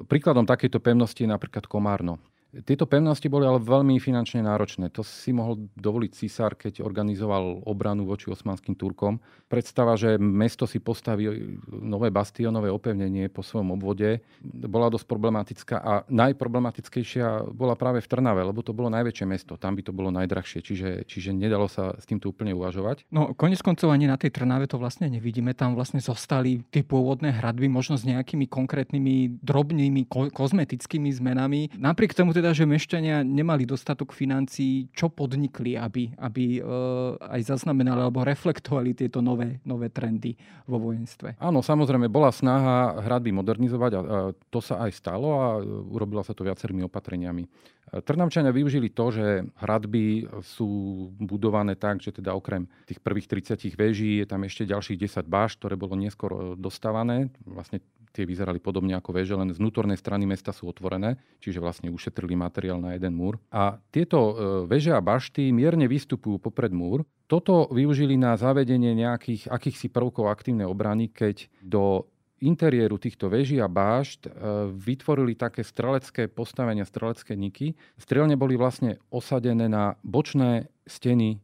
príkladom 0.07 0.47
takejto 0.47 0.79
pevnosti 0.79 1.27
je 1.27 1.31
napríklad 1.31 1.67
Komárno. 1.67 2.23
Tieto 2.63 2.87
pevnosti 2.87 3.27
boli 3.27 3.45
ale 3.45 3.61
veľmi 3.61 3.99
finančne 3.99 4.41
náročné. 4.41 4.89
To 4.95 5.03
si 5.03 5.35
mohol 5.35 5.69
dovoliť 5.77 6.11
císar, 6.15 6.55
keď 6.55 6.81
organizoval 6.81 7.67
obranu 7.67 8.07
voči 8.07 8.31
osmanským 8.31 8.79
Turkom. 8.79 9.19
Predstava, 9.51 9.99
že 9.99 10.17
mesto 10.17 10.65
si 10.65 10.79
postaví 10.79 11.27
nové 11.69 12.15
bastionové 12.15 12.71
opevnenie 12.71 13.27
po 13.29 13.43
svojom 13.43 13.75
obvode, 13.75 14.23
bola 14.45 14.93
dosť 14.93 15.07
problematická 15.09 15.77
a 15.83 15.93
najproblematickejšia 16.07 17.51
bola 17.51 17.75
práve 17.75 17.99
v 18.05 18.09
Trnave, 18.09 18.47
lebo 18.47 18.63
to 18.63 18.71
bolo 18.77 18.93
najväčšie 18.93 19.27
mesto. 19.27 19.59
Tam 19.59 19.75
by 19.75 19.83
to 19.83 19.93
bolo 19.97 20.15
najdrahšie, 20.15 20.63
čiže, 20.63 20.91
čiže 21.09 21.35
nedalo 21.35 21.67
sa 21.67 21.97
s 21.99 22.05
týmto 22.07 22.31
úplne 22.31 22.55
uvažovať. 22.55 23.09
No, 23.11 23.35
konec 23.35 23.59
koncov 23.65 23.91
ani 23.91 24.07
na 24.07 24.15
tej 24.15 24.31
Trnave 24.31 24.71
to 24.71 24.79
vlastne 24.79 25.11
nevidíme. 25.11 25.57
Tam 25.57 25.75
vlastne 25.75 25.99
zostali 25.99 26.63
tie 26.71 26.87
pôvodné 26.87 27.35
hradby, 27.35 27.67
možno 27.67 27.99
s 27.99 28.07
nejakými 28.07 28.47
konkrétnymi 28.47 29.43
drobnými 29.43 30.07
ko- 30.07 30.31
kozmetickými 30.31 31.11
zmenami. 31.11 31.75
Napriek 31.75 32.15
tomu 32.15 32.37
teda 32.37 32.46
teda, 32.47 32.63
že 32.63 32.71
mešťania 32.71 33.27
nemali 33.27 33.67
dostatok 33.67 34.15
financií, 34.15 34.87
čo 34.95 35.11
podnikli, 35.11 35.75
aby, 35.75 36.15
aby 36.15 36.63
uh, 36.63 37.19
aj 37.19 37.59
zaznamenali 37.59 37.99
alebo 38.07 38.23
reflektovali 38.23 38.95
tieto 38.95 39.19
nové, 39.19 39.59
nové 39.67 39.91
trendy 39.91 40.39
vo 40.71 40.79
vojenstve? 40.79 41.35
Áno, 41.43 41.59
samozrejme, 41.59 42.07
bola 42.07 42.31
snaha 42.31 43.03
hradby 43.03 43.35
modernizovať 43.35 43.93
a, 43.99 44.01
to 44.31 44.63
sa 44.63 44.79
aj 44.87 44.95
stalo 44.95 45.29
a 45.43 45.59
urobila 45.91 46.23
sa 46.23 46.39
to 46.39 46.47
viacerými 46.47 46.87
opatreniami. 46.87 47.51
Trnavčania 47.87 48.55
využili 48.55 48.95
to, 48.95 49.15
že 49.15 49.27
hradby 49.63 50.27
sú 50.43 50.67
budované 51.19 51.75
tak, 51.75 52.03
že 52.03 52.15
teda 52.15 52.35
okrem 52.35 52.71
tých 52.87 52.99
prvých 52.99 53.31
30 53.31 53.59
veží 53.79 54.23
je 54.23 54.27
tam 54.27 54.43
ešte 54.43 54.67
ďalších 54.67 55.03
10 55.03 55.27
báš, 55.27 55.59
ktoré 55.59 55.79
bolo 55.79 55.95
neskôr 55.95 56.31
e, 56.35 56.39
dostávané. 56.59 57.31
Vlastne 57.47 57.79
tie 58.17 58.25
vyzerali 58.25 58.57
podobne 58.57 58.97
ako 58.97 59.13
veže, 59.13 59.37
len 59.37 59.53
z 59.53 59.61
vnútornej 59.61 60.01
strany 60.01 60.25
mesta 60.25 60.57
sú 60.57 60.73
otvorené, 60.73 61.21
čiže 61.45 61.61
vlastne 61.61 61.93
ušetrili 61.93 62.33
materiál 62.37 62.79
na 62.79 62.95
jeden 62.95 63.17
múr. 63.17 63.41
A 63.49 63.81
tieto 63.91 64.19
e, 64.21 64.33
veže 64.69 64.93
a 64.93 65.01
bašty 65.01 65.51
mierne 65.51 65.89
vystupujú 65.89 66.37
popred 66.39 66.71
múr. 66.71 67.03
Toto 67.27 67.67
využili 67.73 68.15
na 68.15 68.39
zavedenie 68.39 68.95
nejakých 68.95 69.51
akýchsi 69.51 69.91
prvkov 69.91 70.31
aktívnej 70.31 70.69
obrany, 70.69 71.11
keď 71.11 71.51
do 71.65 72.07
interiéru 72.45 73.01
týchto 73.01 73.33
veží 73.33 73.57
a 73.57 73.69
bášt 73.69 74.29
e, 74.29 74.31
vytvorili 74.77 75.33
také 75.35 75.65
strelecké 75.65 76.29
postavenia, 76.29 76.85
strelecké 76.85 77.33
niky. 77.33 77.73
Strelne 77.97 78.37
boli 78.37 78.61
vlastne 78.61 79.01
osadené 79.09 79.73
na 79.73 79.97
bočné 80.05 80.69
steny 80.85 81.37
e, 81.37 81.39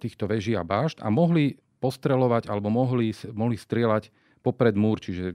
týchto 0.00 0.24
veží 0.24 0.56
a 0.56 0.64
bášt 0.64 1.04
a 1.04 1.12
mohli 1.12 1.60
postrelovať 1.78 2.48
alebo 2.50 2.72
mohli, 2.72 3.12
mohli 3.30 3.54
strieľať 3.54 4.10
popred 4.48 4.72
múr, 4.72 4.96
čiže 4.96 5.32
e, 5.32 5.34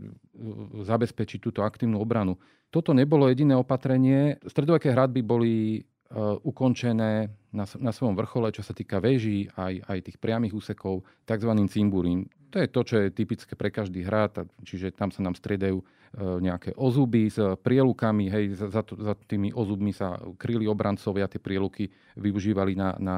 zabezpečiť 0.81 1.37
túto 1.37 1.61
aktívnu 1.61 2.01
obranu. 2.01 2.41
Toto 2.73 2.97
nebolo 2.97 3.29
jediné 3.29 3.53
opatrenie. 3.53 4.41
Stredoveké 4.49 4.89
hradby 4.89 5.21
boli 5.21 5.85
ukončené 6.43 7.33
na, 7.53 7.65
na 7.65 7.91
svojom 7.91 8.13
vrchole, 8.13 8.53
čo 8.53 8.61
sa 8.61 8.73
týka 8.73 9.01
veží, 9.01 9.49
aj, 9.57 9.81
aj 9.89 9.97
tých 10.09 10.17
priamých 10.21 10.53
úsekov, 10.53 11.01
tzv. 11.25 11.51
cimburín. 11.69 12.29
To 12.53 12.61
je 12.61 12.69
to, 12.69 12.81
čo 12.85 12.95
je 13.01 13.07
typické 13.09 13.57
pre 13.57 13.73
každý 13.73 14.05
hrad, 14.05 14.45
čiže 14.61 14.93
tam 14.93 15.09
sa 15.09 15.25
nám 15.25 15.33
striedajú 15.33 15.81
e, 15.81 15.85
nejaké 16.37 16.77
ozuby 16.77 17.33
s 17.33 17.41
prielukami, 17.65 18.29
hej, 18.29 18.53
za, 18.53 18.85
za 18.85 19.13
tými 19.25 19.49
ozubmi 19.57 19.89
sa 19.89 20.21
kryli 20.37 20.69
obrancovia, 20.69 21.25
tie 21.25 21.41
prieluky 21.41 21.89
využívali 22.13 22.77
na, 22.77 22.93
na 23.01 23.17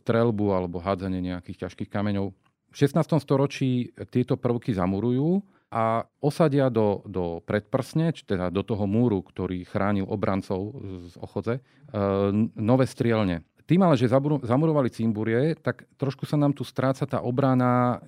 strelbu 0.00 0.56
alebo 0.56 0.80
hádzanie 0.80 1.20
nejakých 1.20 1.68
ťažkých 1.68 1.92
kameňov. 1.92 2.32
V 2.72 2.76
16. 2.76 3.20
storočí 3.20 3.92
tieto 4.08 4.40
prvky 4.40 4.72
zamurujú 4.72 5.44
a 5.72 6.04
osadia 6.24 6.72
do, 6.72 7.04
do 7.04 7.44
predprsne, 7.44 8.12
teda 8.12 8.48
do 8.48 8.64
toho 8.64 8.88
múru, 8.88 9.20
ktorý 9.20 9.64
chránil 9.68 10.08
obrancov 10.08 10.80
z 11.08 11.14
ochodze, 11.20 11.54
e, 11.56 11.62
nové 12.56 12.88
strielne. 12.88 13.44
Tým 13.68 13.84
ale, 13.84 13.96
že 13.96 14.10
zamurovali 14.44 14.92
cimburie, 14.92 15.56
tak 15.56 15.84
trošku 15.96 16.24
sa 16.24 16.36
nám 16.36 16.52
tu 16.52 16.64
stráca 16.64 17.08
tá 17.08 17.24
obrana 17.24 18.02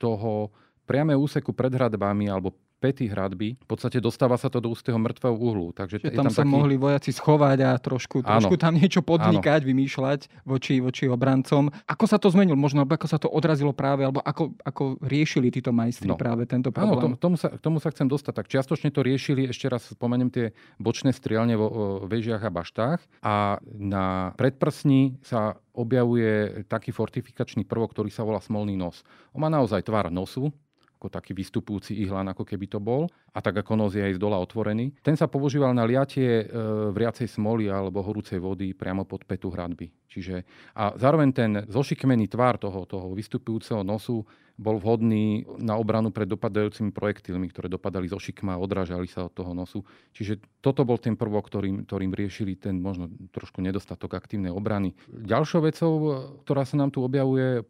toho 0.00 0.50
priame 0.86 1.12
úseku 1.12 1.52
pred 1.52 1.74
hradbami 1.74 2.30
alebo 2.30 2.54
pety 2.76 3.08
hradby. 3.08 3.56
V 3.56 3.68
podstate 3.68 3.98
dostáva 3.98 4.36
sa 4.36 4.52
to 4.52 4.60
do 4.60 4.72
ústého 4.72 5.00
mŕtvého 5.00 5.32
uhlu. 5.32 5.72
Takže 5.72 6.00
Čiže 6.00 6.12
tam, 6.12 6.28
tam 6.28 6.34
sa 6.34 6.44
taký... 6.44 6.52
mohli 6.52 6.74
vojaci 6.76 7.10
schovať 7.10 7.58
a 7.64 7.70
trošku, 7.80 8.20
trošku 8.20 8.56
tam 8.60 8.76
niečo 8.76 9.00
podnikať, 9.00 9.64
Áno. 9.64 9.68
vymýšľať 9.72 10.20
voči, 10.44 10.84
voči 10.84 11.08
obrancom. 11.08 11.72
Ako 11.88 12.04
sa 12.04 12.20
to 12.20 12.28
zmenilo? 12.28 12.54
Možno 12.56 12.84
ako 12.84 13.08
sa 13.08 13.16
to 13.16 13.32
odrazilo 13.32 13.72
práve, 13.72 14.04
alebo 14.04 14.20
ako, 14.20 14.52
ako 14.60 14.82
riešili 15.00 15.48
títo 15.48 15.72
majstri 15.72 16.12
no. 16.12 16.20
práve 16.20 16.44
tento 16.44 16.68
problém? 16.68 17.16
Áno, 17.16 17.18
tomu, 17.18 17.40
sa, 17.40 17.48
k 17.52 17.60
tomu 17.60 17.80
sa 17.80 17.88
chcem 17.90 18.06
dostať. 18.06 18.32
Tak 18.44 18.46
čiastočne 18.52 18.92
to 18.92 19.00
riešili, 19.00 19.48
ešte 19.48 19.66
raz 19.72 19.88
spomeniem 19.88 20.28
tie 20.28 20.52
bočné 20.76 21.16
strielne 21.16 21.56
vo 21.56 22.04
vežiach 22.04 22.44
a 22.44 22.50
baštách. 22.52 23.00
A 23.24 23.58
na 23.72 24.36
predprsni 24.36 25.16
sa 25.24 25.56
objavuje 25.76 26.64
taký 26.72 26.92
fortifikačný 26.92 27.68
prvok, 27.68 27.92
ktorý 27.92 28.08
sa 28.08 28.24
volá 28.24 28.40
smolný 28.40 28.80
nos. 28.80 29.04
On 29.36 29.44
má 29.44 29.52
naozaj 29.52 29.84
tvar 29.84 30.08
nosu, 30.08 30.48
ako 31.06 31.14
taký 31.22 31.38
vystupujúci 31.38 31.94
ihlan, 32.02 32.26
ako 32.26 32.42
keby 32.42 32.66
to 32.66 32.82
bol. 32.82 33.06
A 33.30 33.38
tak 33.38 33.62
ako 33.62 33.78
nos 33.78 33.94
je 33.94 34.02
aj 34.02 34.18
z 34.18 34.20
dola 34.20 34.42
otvorený. 34.42 34.90
Ten 35.06 35.14
sa 35.14 35.30
používal 35.30 35.70
na 35.70 35.86
liatie 35.86 36.42
e, 36.42 36.44
vriacej 36.90 37.30
smoly 37.30 37.70
alebo 37.70 38.02
horúcej 38.02 38.42
vody 38.42 38.74
priamo 38.74 39.06
pod 39.06 39.22
petu 39.22 39.54
hradby. 39.54 39.86
Čiže, 40.10 40.42
a 40.74 40.98
zároveň 40.98 41.30
ten 41.30 41.50
zošikmený 41.70 42.26
tvar 42.26 42.58
toho, 42.58 42.82
toho 42.82 43.14
vystupujúceho 43.14 43.86
nosu 43.86 44.26
bol 44.56 44.80
vhodný 44.80 45.44
na 45.60 45.76
obranu 45.76 46.08
pred 46.08 46.24
dopadajúcimi 46.24 46.88
projektilmi, 46.88 47.44
ktoré 47.52 47.68
dopadali 47.68 48.08
zo 48.08 48.16
šikma 48.16 48.56
a 48.56 48.62
odrážali 48.62 49.04
sa 49.04 49.28
od 49.28 49.36
toho 49.36 49.52
nosu. 49.52 49.84
Čiže 50.16 50.40
toto 50.64 50.88
bol 50.88 50.96
ten 50.96 51.12
prvok, 51.12 51.44
ktorým, 51.52 51.84
ktorým 51.84 52.16
riešili 52.16 52.56
ten 52.56 52.80
možno 52.80 53.12
trošku 53.36 53.60
nedostatok 53.60 54.16
aktívnej 54.16 54.48
obrany. 54.48 54.96
Ďalšou 55.12 55.60
vecou, 55.60 55.92
ktorá 56.48 56.64
sa 56.64 56.80
nám 56.80 56.88
tu 56.88 57.04
objavuje 57.04 57.60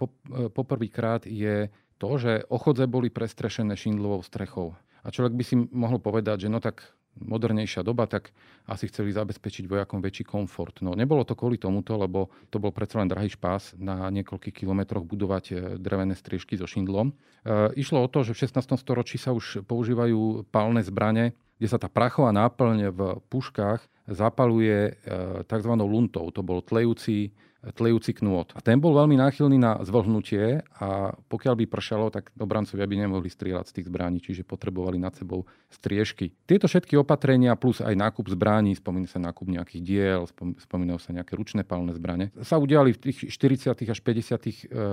poprvýkrát, 0.54 1.26
je 1.26 1.66
to, 1.96 2.10
že 2.20 2.32
ochodze 2.48 2.84
boli 2.86 3.08
prestrešené 3.08 3.76
šindlovou 3.76 4.20
strechou. 4.24 4.76
A 5.06 5.14
človek 5.14 5.38
by 5.38 5.44
si 5.46 5.54
mohol 5.56 6.02
povedať, 6.02 6.46
že 6.46 6.52
no 6.52 6.58
tak 6.58 6.96
modernejšia 7.16 7.80
doba, 7.80 8.04
tak 8.04 8.32
asi 8.68 8.90
chceli 8.92 9.14
zabezpečiť 9.14 9.64
vojakom 9.64 10.04
väčší 10.04 10.28
komfort. 10.28 10.84
No 10.84 10.92
nebolo 10.92 11.24
to 11.24 11.32
kvôli 11.32 11.56
tomuto, 11.56 11.96
lebo 11.96 12.28
to 12.52 12.60
bol 12.60 12.74
predsa 12.74 13.00
len 13.00 13.08
drahý 13.08 13.32
špás 13.32 13.72
na 13.80 14.12
niekoľkých 14.12 14.52
kilometroch 14.64 15.06
budovať 15.06 15.44
e, 15.48 15.54
drevené 15.80 16.12
striežky 16.12 16.60
so 16.60 16.68
šindlom. 16.68 17.12
E, 17.12 17.72
išlo 17.80 18.04
o 18.04 18.10
to, 18.10 18.26
že 18.26 18.36
v 18.36 18.42
16. 18.44 18.76
storočí 18.76 19.16
sa 19.16 19.32
už 19.32 19.64
používajú 19.64 20.44
palné 20.52 20.84
zbrane, 20.84 21.32
kde 21.56 21.68
sa 21.72 21.80
tá 21.80 21.88
prachová 21.88 22.36
náplň 22.36 22.92
v 22.92 23.00
puškách 23.32 23.80
zapaluje 24.12 24.92
e, 24.92 25.10
tzv. 25.48 25.72
luntou. 25.72 26.28
To 26.28 26.44
bol 26.44 26.60
tlejúci 26.60 27.32
tlejúci 27.74 28.14
knôt. 28.22 28.46
A 28.54 28.60
ten 28.62 28.78
bol 28.78 28.94
veľmi 28.94 29.18
náchylný 29.18 29.58
na 29.58 29.82
zvlhnutie 29.82 30.62
a 30.78 31.14
pokiaľ 31.26 31.54
by 31.62 31.64
pršalo, 31.66 32.06
tak 32.14 32.30
obrancovia 32.38 32.86
by 32.86 32.96
nemohli 33.06 33.26
strieľať 33.26 33.66
z 33.70 33.74
tých 33.80 33.86
zbraní, 33.90 34.18
čiže 34.22 34.46
potrebovali 34.46 35.00
nad 35.00 35.14
sebou 35.16 35.48
striežky. 35.72 36.30
Tieto 36.46 36.70
všetky 36.70 36.94
opatrenia 36.94 37.58
plus 37.58 37.82
aj 37.82 37.94
nákup 37.94 38.30
zbraní, 38.30 38.78
spomína 38.78 39.10
sa 39.10 39.18
nákup 39.18 39.46
nejakých 39.50 39.82
diel, 39.82 40.22
spomínajú 40.62 41.00
sa 41.02 41.10
nejaké 41.10 41.34
ručné 41.34 41.66
palné 41.66 41.90
zbranie, 41.96 42.30
sa 42.42 42.60
udiali 42.60 42.94
v 42.94 43.10
tých 43.10 43.32
40. 43.32 43.74
až 43.74 44.00
50. 44.02 44.46
E, 44.46 44.52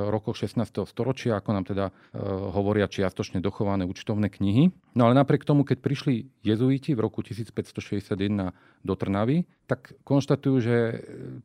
rokoch 0.10 0.40
16. 0.40 0.58
storočia, 0.90 1.38
ako 1.38 1.50
nám 1.54 1.66
teda 1.70 1.86
e, 1.90 2.20
hovoria 2.54 2.90
čiastočne 2.90 3.38
dochované 3.44 3.86
účtovné 3.86 4.34
knihy. 4.34 4.74
No 4.98 5.10
ale 5.10 5.14
napriek 5.18 5.46
tomu, 5.46 5.66
keď 5.66 5.82
prišli 5.82 6.30
jezuiti 6.42 6.98
v 6.98 7.00
roku 7.06 7.22
1561 7.22 8.54
do 8.84 8.94
Trnavy, 8.94 9.46
tak 9.64 9.96
konštatujú, 10.04 10.56
že 10.60 10.76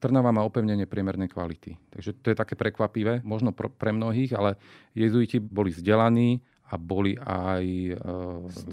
Trnava 0.02 0.34
má 0.34 0.42
opevnenie 0.42 0.84
priemernej 1.18 1.34
kvality. 1.34 1.70
Takže 1.90 2.10
to 2.22 2.26
je 2.30 2.36
také 2.38 2.54
prekvapivé, 2.54 3.26
možno 3.26 3.50
pre 3.50 3.90
mnohých, 3.90 4.38
ale 4.38 4.54
jezuiti 4.94 5.42
boli 5.42 5.74
vzdelaní 5.74 6.38
a 6.68 6.76
boli 6.76 7.16
aj 7.18 7.64
e, 7.64 7.94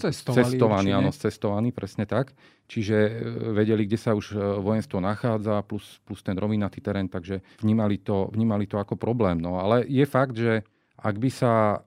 cestovali, 0.03 0.45
cestovaní, 0.45 0.89
áno, 0.91 1.09
cestovaní, 1.15 1.71
presne 1.71 2.05
tak. 2.05 2.35
Čiže 2.67 2.97
e, 2.99 3.11
vedeli, 3.55 3.87
kde 3.87 3.97
sa 3.97 4.11
už 4.13 4.35
e, 4.35 4.37
vojenstvo 4.61 4.99
nachádza, 4.99 5.63
plus, 5.63 6.03
plus 6.03 6.21
ten 6.21 6.35
rovinatý 6.35 6.83
terén, 6.83 7.07
takže 7.07 7.41
vnímali 7.63 8.03
to, 8.03 8.29
vnímali 8.35 8.67
to 8.67 8.77
ako 8.77 8.99
problém. 8.99 9.39
No, 9.39 9.57
ale 9.57 9.87
je 9.87 10.05
fakt, 10.05 10.35
že 10.35 10.61
ak 10.99 11.15
by 11.17 11.29
sa 11.31 11.81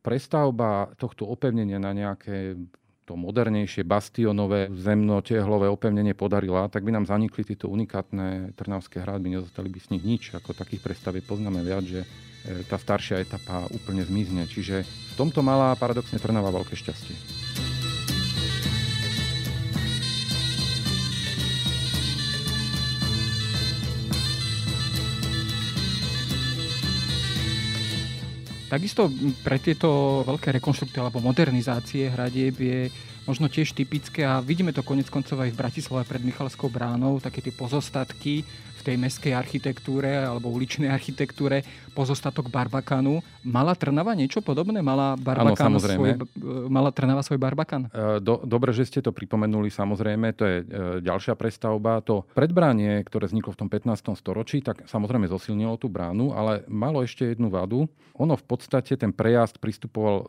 prestavba 0.00 0.94
tohto 0.96 1.28
opevnenia 1.28 1.76
na 1.76 1.92
nejaké 1.92 2.56
to 3.02 3.18
modernejšie 3.18 3.82
bastionové 3.82 4.70
zemno-tehlové 4.70 5.66
opevnenie 5.66 6.14
podarila, 6.14 6.70
tak 6.70 6.86
by 6.86 6.94
nám 6.94 7.10
zanikli 7.10 7.42
tieto 7.42 7.66
unikátne 7.66 8.54
trnavské 8.54 9.02
hradby, 9.02 9.34
nezostali 9.34 9.68
by 9.68 9.78
z 9.82 9.88
nich 9.98 10.04
nič. 10.06 10.22
Ako 10.38 10.54
takých 10.54 10.86
predstav 10.86 11.18
poznáme 11.18 11.66
viac, 11.66 11.82
že 11.82 12.06
e, 12.06 12.62
tá 12.62 12.78
staršia 12.78 13.18
etapa 13.18 13.66
úplne 13.74 14.06
zmizne. 14.06 14.46
Čiže 14.46 14.86
v 14.86 15.14
tomto 15.18 15.42
malá 15.42 15.74
paradoxne 15.74 16.22
Trnava 16.22 16.54
veľké 16.54 16.78
šťastie. 16.78 17.41
Takisto 28.72 29.12
pre 29.44 29.60
tieto 29.60 30.24
veľké 30.24 30.56
rekonštrukcie 30.56 30.96
alebo 30.96 31.20
modernizácie 31.20 32.08
hradieb 32.08 32.56
je 32.56 32.80
možno 33.26 33.46
tiež 33.46 33.74
typické 33.76 34.26
a 34.26 34.42
vidíme 34.42 34.74
to 34.74 34.82
konec 34.82 35.06
koncov 35.06 35.38
aj 35.42 35.54
v 35.54 35.60
Bratislave 35.60 36.04
pred 36.06 36.22
Michalskou 36.22 36.66
bránou, 36.66 37.22
také 37.22 37.42
tie 37.42 37.54
pozostatky 37.54 38.42
v 38.82 38.90
tej 38.90 38.96
meskej 38.98 39.32
architektúre 39.38 40.26
alebo 40.26 40.50
uličnej 40.50 40.90
architektúre 40.90 41.62
pozostatok 41.94 42.50
Barbakanu. 42.50 43.22
Mala 43.46 43.78
Trnava 43.78 44.10
niečo 44.18 44.42
podobné? 44.42 44.82
Mala, 44.82 45.14
Barbakan 45.14 45.76
ano, 45.76 45.78
svoj, 45.78 46.18
mala 46.66 46.90
Trnava 46.90 47.22
svoj 47.22 47.38
Barbakan? 47.38 47.86
E, 47.86 48.18
do, 48.18 48.42
dobre, 48.42 48.74
že 48.74 48.88
ste 48.88 48.98
to 48.98 49.14
pripomenuli, 49.14 49.70
samozrejme. 49.70 50.34
To 50.34 50.44
je 50.48 50.56
e, 50.58 50.64
ďalšia 51.04 51.38
prestavba. 51.38 52.02
To 52.02 52.26
predbránie, 52.34 53.06
ktoré 53.06 53.30
vzniklo 53.30 53.54
v 53.54 53.60
tom 53.62 53.68
15. 53.70 54.18
storočí, 54.18 54.64
tak 54.64 54.82
samozrejme 54.90 55.30
zosilnilo 55.30 55.78
tú 55.78 55.86
bránu, 55.86 56.34
ale 56.34 56.66
malo 56.66 57.06
ešte 57.06 57.30
jednu 57.30 57.52
vadu. 57.52 57.86
Ono 58.18 58.34
v 58.34 58.44
podstate 58.44 58.98
ten 58.98 59.14
prejazd 59.14 59.62
pristupoval 59.62 60.16
e, 60.18 60.26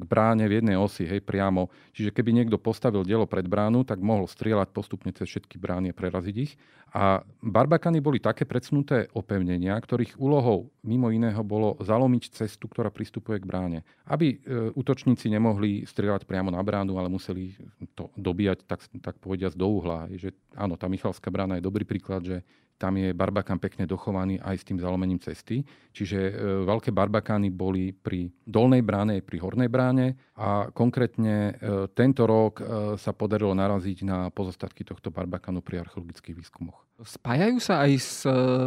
k 0.00 0.02
bráne 0.10 0.44
v 0.50 0.58
jednej 0.58 0.74
osi, 0.74 1.06
hej, 1.06 1.22
priamo. 1.22 1.70
Čiže 1.94 2.10
keby 2.10 2.31
niekto 2.32 2.56
postavil 2.56 3.04
dielo 3.04 3.28
pred 3.28 3.44
bránu, 3.44 3.84
tak 3.84 4.00
mohol 4.00 4.26
strieľať 4.26 4.72
postupne 4.72 5.12
cez 5.12 5.28
všetky 5.28 5.60
brány 5.60 5.92
a 5.92 5.96
preraziť 5.96 6.36
ich. 6.36 6.56
A 6.92 7.24
barbakany 7.40 8.04
boli 8.04 8.20
také 8.20 8.44
predsnuté 8.44 9.08
opevnenia, 9.16 9.72
ktorých 9.80 10.20
úlohou 10.20 10.68
mimo 10.84 11.08
iného 11.08 11.40
bolo 11.40 11.80
zalomiť 11.80 12.36
cestu, 12.36 12.68
ktorá 12.68 12.92
pristupuje 12.92 13.40
k 13.40 13.48
bráne. 13.48 13.80
Aby 14.04 14.36
e, 14.36 14.36
útočníci 14.76 15.32
nemohli 15.32 15.88
strieľať 15.88 16.28
priamo 16.28 16.52
na 16.52 16.60
bránu, 16.60 17.00
ale 17.00 17.08
museli 17.08 17.56
to 17.96 18.12
dobíjať, 18.12 18.68
tak, 18.68 18.84
tak 19.00 19.16
povediať, 19.24 19.56
do 19.56 19.72
uhla. 19.72 20.12
Že, 20.12 20.36
áno, 20.52 20.76
tá 20.76 20.84
Michalská 20.84 21.32
brána 21.32 21.56
je 21.56 21.64
dobrý 21.64 21.88
príklad, 21.88 22.28
že 22.28 22.36
tam 22.82 22.98
je 22.98 23.14
barbakan 23.14 23.62
pekne 23.62 23.86
dochovaný 23.86 24.42
aj 24.42 24.58
s 24.58 24.66
tým 24.66 24.82
zalomením 24.82 25.22
cesty. 25.22 25.62
Čiže 25.94 26.18
e, 26.18 26.32
veľké 26.66 26.90
barbakány 26.90 27.54
boli 27.54 27.94
pri 27.94 28.26
dolnej 28.42 28.82
bráne, 28.82 29.22
pri 29.22 29.38
hornej 29.38 29.70
bráne 29.70 30.18
a 30.34 30.66
konkrétne 30.74 31.54
e, 31.54 31.86
tento 31.94 32.26
rok 32.26 32.58
e, 32.58 32.64
sa 32.98 33.14
podarilo 33.14 33.54
naraziť 33.54 34.02
na 34.02 34.34
pozostatky 34.34 34.82
tohto 34.82 35.14
barbakanu 35.14 35.62
pri 35.62 35.86
archeologických 35.86 36.34
výskumoch. 36.34 36.82
Spájajú 37.02 37.58
sa 37.58 37.82
aj 37.82 37.92
s, 37.98 38.22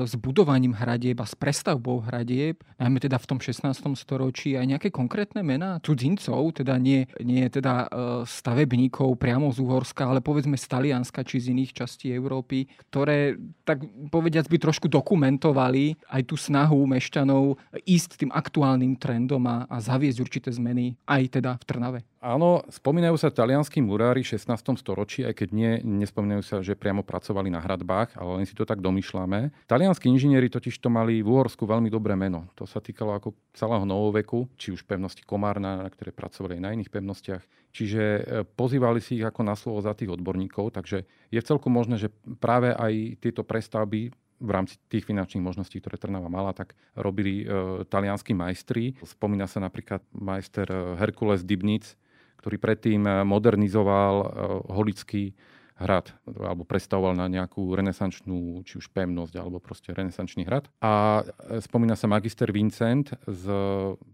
s 0.06 0.14
budovaním 0.20 0.76
hradieb 0.76 1.24
a 1.24 1.28
s 1.28 1.40
prestavbou 1.40 2.04
hradieb, 2.04 2.60
najmä 2.76 3.00
teda 3.00 3.16
v 3.16 3.28
tom 3.32 3.40
16. 3.40 3.72
storočí, 3.96 4.60
aj 4.60 4.76
nejaké 4.76 4.90
konkrétne 4.92 5.40
mená 5.40 5.80
cudzincov, 5.80 6.52
teda 6.52 6.76
nie, 6.76 7.08
nie 7.24 7.48
teda 7.48 7.88
stavebníkov 8.28 9.16
priamo 9.16 9.56
z 9.56 9.64
Uhorska, 9.64 10.12
ale 10.12 10.20
povedzme 10.20 10.60
z 10.60 10.68
Talianska 10.68 11.24
či 11.24 11.40
z 11.40 11.56
iných 11.56 11.72
častí 11.72 12.12
Európy, 12.12 12.68
ktoré 12.92 13.40
tak 13.64 13.88
povediac 14.12 14.52
by 14.52 14.58
trošku 14.60 14.92
dokumentovali 14.92 15.96
aj 16.12 16.22
tú 16.28 16.36
snahu 16.36 16.84
mešťanov 16.92 17.56
ísť 17.88 18.28
tým 18.28 18.32
aktuálnym 18.36 19.00
trendom 19.00 19.42
a, 19.48 19.64
a 19.72 19.80
zaviesť 19.80 20.20
určité 20.20 20.50
zmeny 20.52 21.00
aj 21.08 21.40
teda 21.40 21.56
v 21.56 21.64
Trnave. 21.64 22.00
Áno, 22.26 22.66
spomínajú 22.74 23.22
sa 23.22 23.30
talianskí 23.30 23.86
murári 23.86 24.26
v 24.26 24.34
16. 24.34 24.82
storočí, 24.82 25.22
aj 25.22 25.46
keď 25.46 25.50
nie, 25.54 25.72
nespomínajú 25.86 26.42
sa, 26.42 26.58
že 26.66 26.74
priamo 26.74 27.06
pracovali 27.06 27.54
na 27.54 27.62
hradbách, 27.62 28.18
ale 28.18 28.42
len 28.42 28.46
si 28.50 28.58
to 28.58 28.66
tak 28.66 28.82
domýšľame. 28.82 29.54
Talianskí 29.70 30.10
inžinieri 30.10 30.50
totiž 30.50 30.74
to 30.82 30.90
mali 30.90 31.22
v 31.22 31.30
Uhorsku 31.30 31.70
veľmi 31.70 31.94
dobré 31.94 32.18
meno. 32.18 32.50
To 32.58 32.66
sa 32.66 32.82
týkalo 32.82 33.14
ako 33.14 33.38
celého 33.54 33.86
novoveku, 33.86 34.50
či 34.58 34.74
už 34.74 34.90
pevnosti 34.90 35.22
Komárna, 35.22 35.86
na 35.86 35.90
ktoré 35.94 36.10
pracovali 36.10 36.58
aj 36.58 36.64
na 36.66 36.74
iných 36.74 36.90
pevnostiach. 36.90 37.44
Čiže 37.70 38.02
e, 38.02 38.22
pozývali 38.58 39.06
si 39.06 39.22
ich 39.22 39.26
ako 39.30 39.46
na 39.46 39.54
slovo 39.54 39.86
za 39.86 39.94
tých 39.94 40.10
odborníkov, 40.10 40.74
takže 40.74 41.06
je 41.30 41.42
celkom 41.46 41.78
možné, 41.78 42.02
že 42.02 42.10
práve 42.42 42.74
aj 42.74 43.22
tieto 43.22 43.46
prestavby 43.46 44.10
v 44.42 44.50
rámci 44.50 44.82
tých 44.90 45.06
finančných 45.06 45.46
možností, 45.46 45.78
ktoré 45.78 46.02
Trnava 46.02 46.28
mala, 46.28 46.58
tak 46.58 46.74
robili 46.98 47.46
e, 47.46 47.86
talianskí 47.86 48.34
majstri. 48.34 48.98
Spomína 49.06 49.46
sa 49.46 49.62
napríklad 49.62 50.02
majster 50.10 50.68
e, 50.68 50.98
Herkules 50.98 51.46
Dibnic, 51.46 51.94
ktorý 52.40 52.58
predtým 52.60 53.02
eh, 53.06 53.14
modernizoval 53.24 54.14
eh, 54.22 54.28
holický 54.72 55.24
hrad 55.76 56.16
alebo 56.24 56.64
predstavoval 56.64 57.20
na 57.20 57.28
nejakú 57.28 57.76
renesančnú 57.76 58.64
či 58.64 58.80
už 58.80 58.96
pevnosť 58.96 59.36
alebo 59.36 59.60
proste 59.60 59.92
renesančný 59.92 60.48
hrad. 60.48 60.72
A 60.80 61.24
eh, 61.24 61.60
spomína 61.60 62.00
sa 62.00 62.08
magister 62.08 62.52
Vincent 62.52 63.12
s 63.28 63.44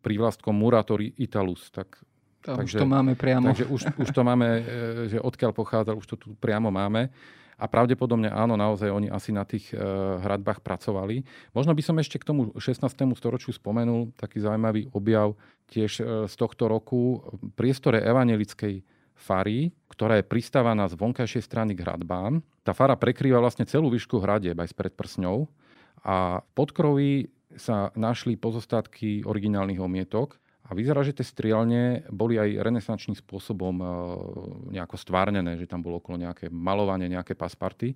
prívlastkom 0.02 0.54
Muratori 0.54 1.14
Italus, 1.22 1.70
tak 1.70 2.02
To 2.42 2.58
takže, 2.58 2.82
už 2.82 2.82
to 2.82 2.90
máme 2.90 3.14
priamo. 3.14 3.54
Takže 3.54 3.70
už, 3.70 3.82
už 4.02 4.10
to 4.10 4.22
máme, 4.26 4.48
že 5.06 5.22
odkiaľ 5.22 5.54
pochádza, 5.54 5.94
už 5.94 6.06
to 6.10 6.16
tu 6.18 6.28
priamo 6.42 6.74
máme. 6.74 7.14
A 7.62 7.70
pravdepodobne 7.70 8.34
áno, 8.34 8.58
naozaj 8.58 8.90
oni 8.90 9.06
asi 9.14 9.30
na 9.30 9.46
tých 9.46 9.70
e, 9.70 9.78
hradbách 10.18 10.66
pracovali. 10.66 11.22
Možno 11.54 11.78
by 11.78 11.82
som 11.86 11.94
ešte 12.02 12.18
k 12.18 12.26
tomu 12.26 12.50
16. 12.58 12.82
storočiu 13.14 13.54
spomenul 13.54 14.18
taký 14.18 14.42
zaujímavý 14.42 14.90
objav 14.90 15.38
tiež 15.70 15.92
e, 16.02 16.04
z 16.26 16.34
tohto 16.34 16.66
roku. 16.66 17.22
V 17.22 17.54
priestore 17.54 18.02
evanelickej 18.02 18.82
fary, 19.14 19.70
ktorá 19.94 20.18
je 20.18 20.26
pristávaná 20.26 20.90
z 20.90 20.98
vonkajšej 20.98 21.46
strany 21.46 21.78
k 21.78 21.86
hradbám. 21.86 22.42
Tá 22.66 22.74
fara 22.74 22.98
prekrýva 22.98 23.38
vlastne 23.38 23.70
celú 23.70 23.94
výšku 23.94 24.18
hradieb 24.18 24.58
aj 24.58 24.74
s 24.74 24.76
predprsňou 24.82 25.46
a 26.02 26.42
podkroví 26.58 27.30
sa 27.62 27.94
našli 27.94 28.42
pozostatky 28.42 29.22
originálnych 29.22 29.78
omietok 29.78 30.42
a 30.62 30.72
vyzerá, 30.78 31.02
že 31.02 31.18
tie 31.18 31.26
strielne 31.26 32.06
boli 32.14 32.38
aj 32.38 32.62
renesančným 32.62 33.18
spôsobom 33.18 33.76
e, 33.82 33.86
nejako 34.78 34.96
stvárnené, 34.96 35.58
že 35.58 35.66
tam 35.66 35.82
bolo 35.82 35.98
okolo 35.98 36.22
nejaké 36.22 36.54
malovanie, 36.54 37.10
nejaké 37.10 37.34
pasparty. 37.34 37.92
E, 37.92 37.96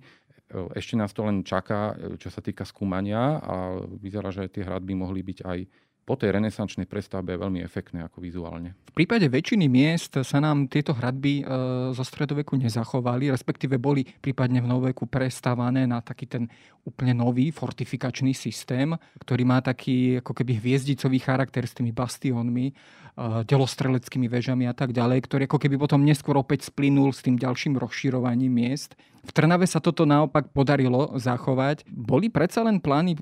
ešte 0.74 0.98
nás 0.98 1.14
to 1.14 1.22
len 1.22 1.46
čaká, 1.46 1.94
e, 1.94 2.18
čo 2.18 2.28
sa 2.28 2.42
týka 2.42 2.66
skúmania 2.66 3.38
a 3.38 3.80
vyzerá, 3.80 4.34
že 4.34 4.50
tie 4.50 4.66
hradby 4.66 4.98
mohli 4.98 5.22
byť 5.22 5.38
aj 5.46 5.58
po 6.06 6.14
tej 6.14 6.38
renesančnej 6.38 6.86
prestavbe 6.86 7.34
veľmi 7.34 7.66
efektné 7.66 8.06
ako 8.06 8.22
vizuálne. 8.22 8.78
V 8.94 8.94
prípade 8.94 9.26
väčšiny 9.26 9.66
miest 9.66 10.14
sa 10.22 10.38
nám 10.38 10.70
tieto 10.70 10.94
hradby 10.94 11.42
e, 11.42 11.44
zo 11.90 12.04
stredoveku 12.06 12.54
nezachovali, 12.54 13.34
respektíve 13.34 13.82
boli 13.82 14.06
prípadne 14.06 14.62
v 14.62 14.70
novoveku 14.70 15.10
prestávané 15.10 15.84
na 15.84 15.98
taký 15.98 16.30
ten 16.30 16.46
úplne 16.86 17.18
nový 17.18 17.50
fortifikačný 17.50 18.30
systém, 18.38 18.94
ktorý 19.18 19.42
má 19.42 19.58
taký 19.58 20.22
ako 20.22 20.30
keby 20.30 20.62
hviezdicový 20.62 21.18
charakter 21.18 21.66
s 21.66 21.74
tými 21.74 21.90
bastiónmi, 21.90 22.70
delostreleckými 23.18 24.28
väžami 24.28 24.68
a 24.68 24.76
tak 24.76 24.92
ďalej, 24.92 25.24
ktorý 25.24 25.42
ako 25.48 25.58
keby 25.58 25.76
potom 25.80 26.04
neskôr 26.04 26.36
opäť 26.36 26.68
splynul 26.68 27.16
s 27.16 27.24
tým 27.24 27.40
ďalším 27.40 27.80
rozširovaním 27.80 28.52
miest. 28.52 28.92
V 29.26 29.34
Trnave 29.34 29.66
sa 29.66 29.82
toto 29.82 30.06
naopak 30.06 30.54
podarilo 30.54 31.18
zachovať. 31.18 31.82
Boli 31.90 32.30
predsa 32.30 32.62
len 32.62 32.78
plány, 32.78 33.18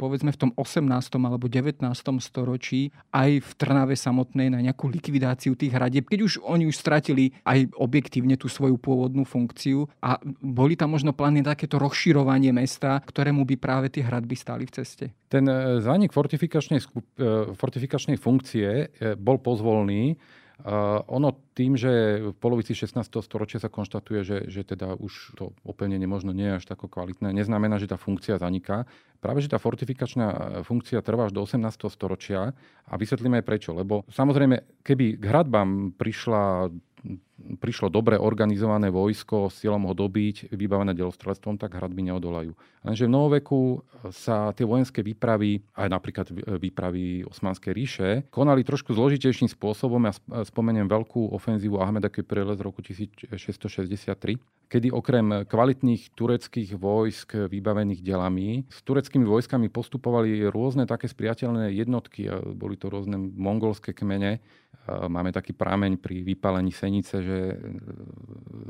povedzme 0.00 0.32
v 0.32 0.40
tom 0.40 0.50
18. 0.56 0.88
alebo 1.20 1.52
19. 1.52 1.84
storočí, 2.24 2.88
aj 3.12 3.44
v 3.44 3.50
Trnave 3.60 3.92
samotnej 3.92 4.48
na 4.48 4.64
nejakú 4.64 4.88
likvidáciu 4.88 5.52
tých 5.52 5.76
hradieb, 5.76 6.08
keď 6.08 6.20
už 6.24 6.32
oni 6.40 6.64
už 6.64 6.80
stratili 6.80 7.36
aj 7.44 7.76
objektívne 7.76 8.40
tú 8.40 8.48
svoju 8.48 8.80
pôvodnú 8.80 9.28
funkciu 9.28 9.84
a 10.00 10.16
boli 10.40 10.80
tam 10.80 10.96
možno 10.96 11.12
plány 11.12 11.44
na 11.44 11.52
takéto 11.52 11.76
rozširovanie 11.76 12.56
mesta, 12.56 13.04
ktorému 13.04 13.44
by 13.44 13.56
práve 13.60 13.92
tie 13.92 14.00
hradby 14.00 14.40
stáli 14.40 14.64
v 14.64 14.80
ceste. 14.80 15.04
Ten 15.28 15.44
e, 15.44 15.84
zánik 15.84 16.16
fortifikačnej, 16.16 16.80
e, 16.80 17.52
fortifikačnej 17.52 18.16
funkcie 18.16 18.96
bol 19.24 19.40
pozvolný. 19.40 20.20
Uh, 20.54 21.02
ono 21.10 21.34
tým, 21.50 21.74
že 21.74 22.22
v 22.30 22.36
polovici 22.38 22.78
16. 22.78 23.02
storočia 23.26 23.58
sa 23.58 23.66
konštatuje, 23.66 24.20
že, 24.22 24.38
že 24.46 24.62
teda 24.62 24.94
už 24.94 25.34
to 25.34 25.50
opevnenie 25.66 26.06
možno 26.06 26.30
nie 26.30 26.46
je 26.46 26.62
až 26.62 26.64
tako 26.70 26.86
kvalitné, 26.86 27.34
neznamená, 27.34 27.82
že 27.82 27.90
tá 27.90 27.98
funkcia 27.98 28.38
zaniká. 28.38 28.86
Práve, 29.18 29.42
že 29.42 29.50
tá 29.50 29.58
fortifikačná 29.58 30.62
funkcia 30.62 31.02
trvá 31.02 31.26
až 31.26 31.34
do 31.34 31.42
18. 31.42 31.58
storočia 31.90 32.54
a 32.86 32.94
vysvetlíme 32.94 33.42
aj 33.42 33.46
prečo. 33.50 33.74
Lebo 33.74 34.06
samozrejme, 34.14 34.84
keby 34.86 35.18
k 35.18 35.24
hradbám 35.26 35.98
prišla 35.98 36.70
prišlo 37.60 37.92
dobre 37.92 38.16
organizované 38.16 38.88
vojsko 38.88 39.52
s 39.52 39.60
cieľom 39.60 39.90
ho 39.90 39.94
dobiť, 39.94 40.54
vybavené 40.56 40.96
delostrelectvom, 40.96 41.60
tak 41.60 41.76
hradby 41.76 42.08
neodolajú. 42.08 42.56
Lenže 42.84 43.04
v 43.04 43.12
novoveku 43.12 43.84
sa 44.08 44.52
tie 44.56 44.64
vojenské 44.64 45.04
výpravy, 45.04 45.60
aj 45.76 45.88
napríklad 45.92 46.26
výpravy 46.32 47.28
Osmanskej 47.28 47.72
ríše, 47.76 48.08
konali 48.32 48.64
trošku 48.64 48.96
zložitejším 48.96 49.52
spôsobom. 49.52 50.08
Ja 50.08 50.16
spomeniem 50.48 50.88
veľkú 50.88 51.32
ofenzívu 51.36 51.76
Ahmeda 51.80 52.08
Kyprele 52.08 52.56
z 52.56 52.64
roku 52.64 52.80
1663, 52.80 54.40
kedy 54.74 54.90
okrem 54.90 55.46
kvalitných 55.46 56.18
tureckých 56.18 56.74
vojsk 56.74 57.46
vybavených 57.46 58.02
delami, 58.02 58.66
s 58.66 58.82
tureckými 58.82 59.22
vojskami 59.22 59.70
postupovali 59.70 60.50
rôzne 60.50 60.82
také 60.82 61.06
spriateľné 61.06 61.70
jednotky, 61.70 62.26
boli 62.58 62.74
to 62.74 62.90
rôzne 62.90 63.14
mongolské 63.38 63.94
kmene, 63.94 64.42
Máme 64.84 65.32
taký 65.32 65.56
prameň 65.56 65.96
pri 65.96 66.20
vypálení 66.20 66.68
senice, 66.68 67.24
že 67.24 67.38
e, 67.48 67.58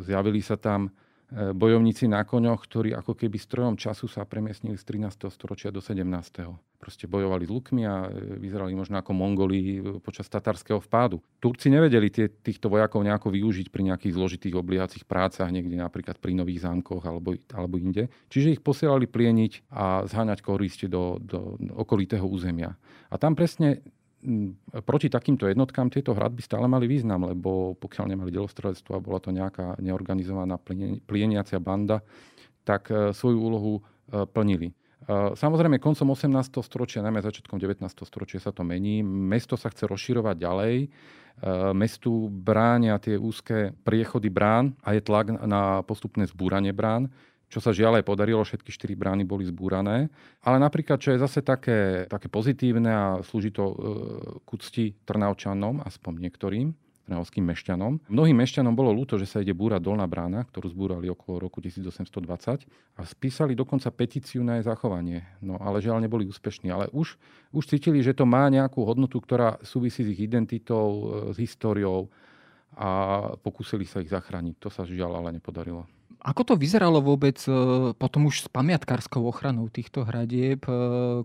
zjavili 0.06 0.38
sa 0.38 0.54
tam 0.54 0.86
bojovníci 1.34 2.06
na 2.06 2.22
koňoch, 2.22 2.62
ktorí 2.62 2.94
ako 2.94 3.18
keby 3.18 3.36
strojom 3.42 3.74
času 3.74 4.06
sa 4.06 4.22
premiestnili 4.22 4.78
z 4.78 4.86
13. 4.86 5.26
storočia 5.34 5.74
do 5.74 5.82
17. 5.82 6.06
Proste 6.78 7.10
bojovali 7.10 7.42
s 7.42 7.50
lukmi 7.50 7.82
a 7.82 8.06
e, 8.06 8.38
vyzerali 8.38 8.70
možno 8.76 9.02
ako 9.02 9.10
Mongoli 9.10 9.82
počas 9.98 10.30
tatarského 10.30 10.78
vpádu. 10.78 11.18
Turci 11.42 11.74
nevedeli 11.74 12.12
tie, 12.12 12.30
týchto 12.30 12.70
vojakov 12.70 13.02
nejako 13.02 13.34
využiť 13.34 13.66
pri 13.74 13.82
nejakých 13.90 14.14
zložitých 14.14 14.54
obliehacích 14.54 15.04
prácach, 15.08 15.50
niekde 15.50 15.74
napríklad 15.74 16.22
pri 16.22 16.38
nových 16.38 16.62
zámkoch 16.62 17.02
alebo, 17.02 17.34
alebo 17.50 17.74
inde. 17.82 18.06
Čiže 18.30 18.54
ich 18.54 18.62
posielali 18.62 19.10
plieniť 19.10 19.74
a 19.74 20.06
zháňať 20.06 20.38
koristi 20.38 20.86
do, 20.86 21.18
do 21.18 21.58
okolitého 21.74 22.22
územia. 22.22 22.78
A 23.10 23.18
tam 23.18 23.34
presne 23.34 23.82
proti 24.84 25.12
takýmto 25.12 25.44
jednotkám 25.46 25.92
tieto 25.92 26.16
hradby 26.16 26.40
stále 26.40 26.64
mali 26.64 26.88
význam, 26.88 27.28
lebo 27.28 27.76
pokiaľ 27.76 28.16
nemali 28.16 28.32
delostrelectvo 28.32 28.96
a 28.96 29.04
bola 29.04 29.20
to 29.20 29.30
nejaká 29.30 29.76
neorganizovaná 29.78 30.56
plieniacia 31.04 31.60
banda, 31.60 32.00
tak 32.64 32.88
e, 32.88 33.12
svoju 33.12 33.38
úlohu 33.38 33.72
e, 33.78 33.82
plnili. 34.24 34.72
E, 34.72 34.74
samozrejme, 35.36 35.76
koncom 35.76 36.16
18. 36.16 36.64
storočia, 36.64 37.04
najmä 37.04 37.20
začiatkom 37.20 37.60
19. 37.60 37.84
storočia 38.08 38.40
sa 38.40 38.50
to 38.50 38.64
mení. 38.64 39.04
Mesto 39.04 39.60
sa 39.60 39.68
chce 39.68 39.84
rozširovať 39.84 40.36
ďalej. 40.40 40.74
Mestu 41.74 42.30
bránia 42.30 42.94
tie 43.02 43.18
úzke 43.18 43.74
priechody 43.82 44.30
brán 44.30 44.78
a 44.86 44.94
je 44.94 45.02
tlak 45.02 45.34
na 45.34 45.82
postupné 45.82 46.30
zbúranie 46.30 46.70
brán 46.70 47.10
čo 47.54 47.62
sa 47.62 47.70
žiaľ 47.70 48.02
aj 48.02 48.10
podarilo, 48.10 48.42
všetky 48.42 48.74
štyri 48.74 48.98
brány 48.98 49.22
boli 49.22 49.46
zbúrané. 49.46 50.10
Ale 50.42 50.58
napríklad, 50.58 50.98
čo 50.98 51.14
je 51.14 51.22
zase 51.22 51.38
také, 51.38 52.10
také 52.10 52.26
pozitívne 52.26 52.90
a 52.90 53.06
slúži 53.22 53.54
to 53.54 53.64
e, 53.70 53.74
k 54.42 54.48
úcti 54.50 54.84
Trnavčanom, 55.06 55.78
aspoň 55.86 56.12
niektorým, 56.18 56.74
trnavským 57.06 57.46
mešťanom. 57.46 58.10
Mnohým 58.10 58.34
mešťanom 58.42 58.74
bolo 58.74 58.90
ľúto, 58.90 59.20
že 59.20 59.30
sa 59.30 59.38
ide 59.38 59.54
búrať 59.54 59.86
dolná 59.86 60.02
brána, 60.08 60.42
ktorú 60.50 60.66
zbúrali 60.72 61.06
okolo 61.06 61.46
roku 61.46 61.62
1820 61.62 62.66
a 62.98 63.02
spísali 63.06 63.54
dokonca 63.54 63.92
petíciu 63.94 64.42
na 64.42 64.58
jej 64.58 64.66
zachovanie. 64.66 65.22
No 65.38 65.54
ale 65.62 65.78
žiaľ 65.78 66.02
neboli 66.02 66.26
úspešní. 66.26 66.74
Ale 66.74 66.90
už, 66.90 67.14
už 67.54 67.64
cítili, 67.70 68.02
že 68.02 68.18
to 68.18 68.26
má 68.26 68.50
nejakú 68.50 68.82
hodnotu, 68.82 69.22
ktorá 69.22 69.62
súvisí 69.62 70.02
s 70.02 70.10
ich 70.10 70.26
identitou, 70.26 70.90
e, 70.90 70.98
s 71.30 71.38
históriou 71.38 72.10
a 72.74 72.88
pokúsili 73.38 73.86
sa 73.86 74.02
ich 74.02 74.10
zachrániť. 74.10 74.58
To 74.58 74.68
sa 74.74 74.82
žiaľ 74.82 75.22
ale 75.22 75.38
nepodarilo. 75.38 75.86
Ako 76.24 76.40
to 76.40 76.54
vyzeralo 76.56 77.04
vôbec 77.04 77.36
e, 77.44 77.52
potom 78.00 78.32
už 78.32 78.36
s 78.40 78.48
pamiatkárskou 78.48 79.20
ochranou 79.28 79.68
týchto 79.68 80.08
hradieb, 80.08 80.64
e, 80.64 80.72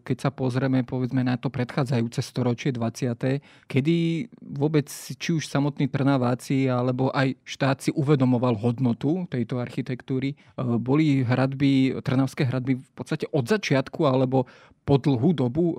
keď 0.04 0.28
sa 0.28 0.30
pozrieme 0.30 0.84
povedzme 0.84 1.24
na 1.24 1.40
to 1.40 1.48
predchádzajúce 1.48 2.20
storočie 2.20 2.76
20. 2.76 3.40
kedy 3.72 3.96
vôbec 4.44 4.92
či 4.92 5.30
už 5.32 5.48
samotní 5.48 5.88
Trnaváci 5.88 6.68
alebo 6.68 7.16
aj 7.16 7.32
štát 7.48 7.80
si 7.80 7.96
uvedomoval 7.96 8.60
hodnotu 8.60 9.24
tejto 9.32 9.64
architektúry. 9.64 10.36
E, 10.36 10.68
boli 10.76 11.24
hradby, 11.24 12.04
Trnavské 12.04 12.44
hradby 12.44 12.84
v 12.84 12.92
podstate 12.92 13.24
od 13.32 13.48
začiatku 13.48 14.04
alebo 14.04 14.52
po 14.84 15.00
dlhú 15.00 15.38
dobu 15.38 15.78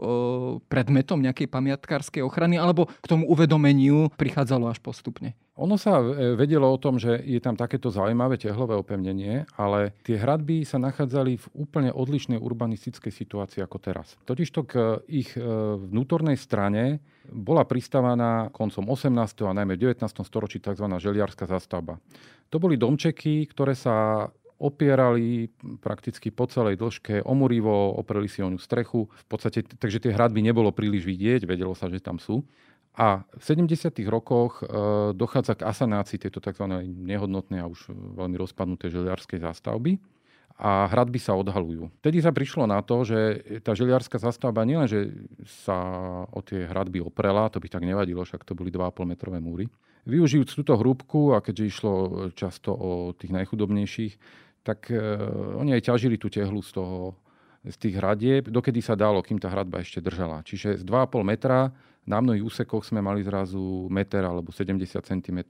predmetom 0.71 1.19
nejakej 1.19 1.51
pamiatkárskej 1.51 2.23
ochrany 2.23 2.63
alebo 2.63 2.87
k 2.87 3.07
tomu 3.11 3.27
uvedomeniu 3.27 4.07
prichádzalo 4.15 4.71
až 4.71 4.79
postupne? 4.79 5.35
Ono 5.61 5.77
sa 5.77 6.01
e, 6.01 6.33
vedelo 6.41 6.73
o 6.73 6.81
tom, 6.81 6.97
že 6.97 7.21
je 7.21 7.37
tam 7.37 7.53
takéto 7.53 7.93
zaujímavé 7.93 8.41
tehlové 8.41 8.81
opevnenie, 8.81 9.45
ale 9.61 9.93
tie 10.01 10.17
hradby 10.17 10.65
sa 10.65 10.81
nachádzali 10.81 11.37
v 11.37 11.47
úplne 11.53 11.93
odlišnej 11.93 12.41
urbanistickej 12.41 13.13
situácii 13.13 13.61
ako 13.61 13.77
teraz. 13.77 14.17
Totižto 14.25 14.61
k 14.65 14.73
ich 15.13 15.37
e, 15.37 15.45
vnútornej 15.77 16.41
strane 16.41 17.05
bola 17.29 17.69
pristávaná 17.69 18.49
koncom 18.57 18.89
18. 18.89 19.13
a 19.45 19.53
najmä 19.53 19.77
v 19.77 19.93
19. 19.93 20.01
storočí 20.25 20.65
tzv. 20.65 20.89
želiarská 20.97 21.45
zastavba. 21.45 22.01
To 22.49 22.57
boli 22.57 22.81
domčeky, 22.81 23.45
ktoré 23.45 23.77
sa 23.77 24.27
opierali 24.61 25.49
prakticky 25.81 26.29
po 26.29 26.45
celej 26.45 26.77
dĺžke 26.77 27.25
omurivo, 27.25 27.97
opreli 27.97 28.29
si 28.29 28.45
o 28.45 28.49
ňu 28.53 28.61
strechu. 28.61 29.09
V 29.09 29.27
podstate, 29.29 29.65
takže 29.65 30.05
tie 30.05 30.13
hradby 30.13 30.45
nebolo 30.45 30.69
príliš 30.69 31.09
vidieť, 31.09 31.49
vedelo 31.49 31.73
sa, 31.73 31.89
že 31.89 31.97
tam 31.97 32.21
sú. 32.21 32.45
A 32.99 33.23
v 33.39 33.43
70. 33.43 33.95
rokoch 34.11 34.61
e, 34.61 34.65
dochádza 35.15 35.55
k 35.55 35.67
asanácii 35.67 36.19
tejto 36.19 36.43
tzv. 36.43 36.67
nehodnotnej 36.85 37.63
a 37.63 37.71
už 37.71 37.91
veľmi 37.95 38.37
rozpadnuté 38.37 38.91
želiarskej 38.91 39.41
zástavby 39.41 40.03
a 40.61 40.93
hradby 40.93 41.17
sa 41.17 41.33
odhalujú. 41.33 41.89
Vtedy 42.05 42.21
sa 42.21 42.37
prišlo 42.37 42.69
na 42.69 42.85
to, 42.85 43.01
že 43.09 43.41
tá 43.65 43.73
želiarská 43.73 44.21
zastavba 44.21 44.61
nielen, 44.69 44.85
že 44.85 45.09
sa 45.65 45.81
o 46.29 46.45
tie 46.45 46.69
hradby 46.69 47.01
oprela, 47.01 47.49
to 47.49 47.65
by 47.65 47.73
tak 47.73 47.81
nevadilo, 47.81 48.21
však 48.21 48.45
to 48.45 48.53
boli 48.53 48.69
2,5 48.69 49.09
metrové 49.09 49.41
múry. 49.41 49.73
Využijúc 50.05 50.53
túto 50.53 50.77
hrúbku, 50.77 51.33
a 51.33 51.41
keďže 51.41 51.65
išlo 51.65 51.95
často 52.37 52.77
o 52.77 53.17
tých 53.17 53.33
najchudobnejších, 53.33 54.13
tak 54.61 54.93
e, 54.93 55.01
oni 55.57 55.81
aj 55.81 55.89
ťažili 55.89 56.21
tú 56.21 56.29
tehlu 56.29 56.61
z 56.61 56.77
toho 56.77 57.17
z 57.61 57.77
tých 57.77 58.01
hradieb, 58.01 58.49
dokedy 58.49 58.81
sa 58.81 58.97
dalo, 58.97 59.21
kým 59.21 59.37
tá 59.37 59.53
hradba 59.53 59.85
ešte 59.85 60.01
držala. 60.01 60.41
Čiže 60.41 60.81
z 60.81 60.85
2,5 60.85 61.21
metra 61.21 61.69
na 62.09 62.19
mnohých 62.21 62.45
úsekoch 62.45 62.85
sme 62.85 63.05
mali 63.05 63.21
zrazu 63.25 63.89
meter 63.93 64.25
alebo 64.25 64.53
70 64.53 64.87
cm. 65.01 65.41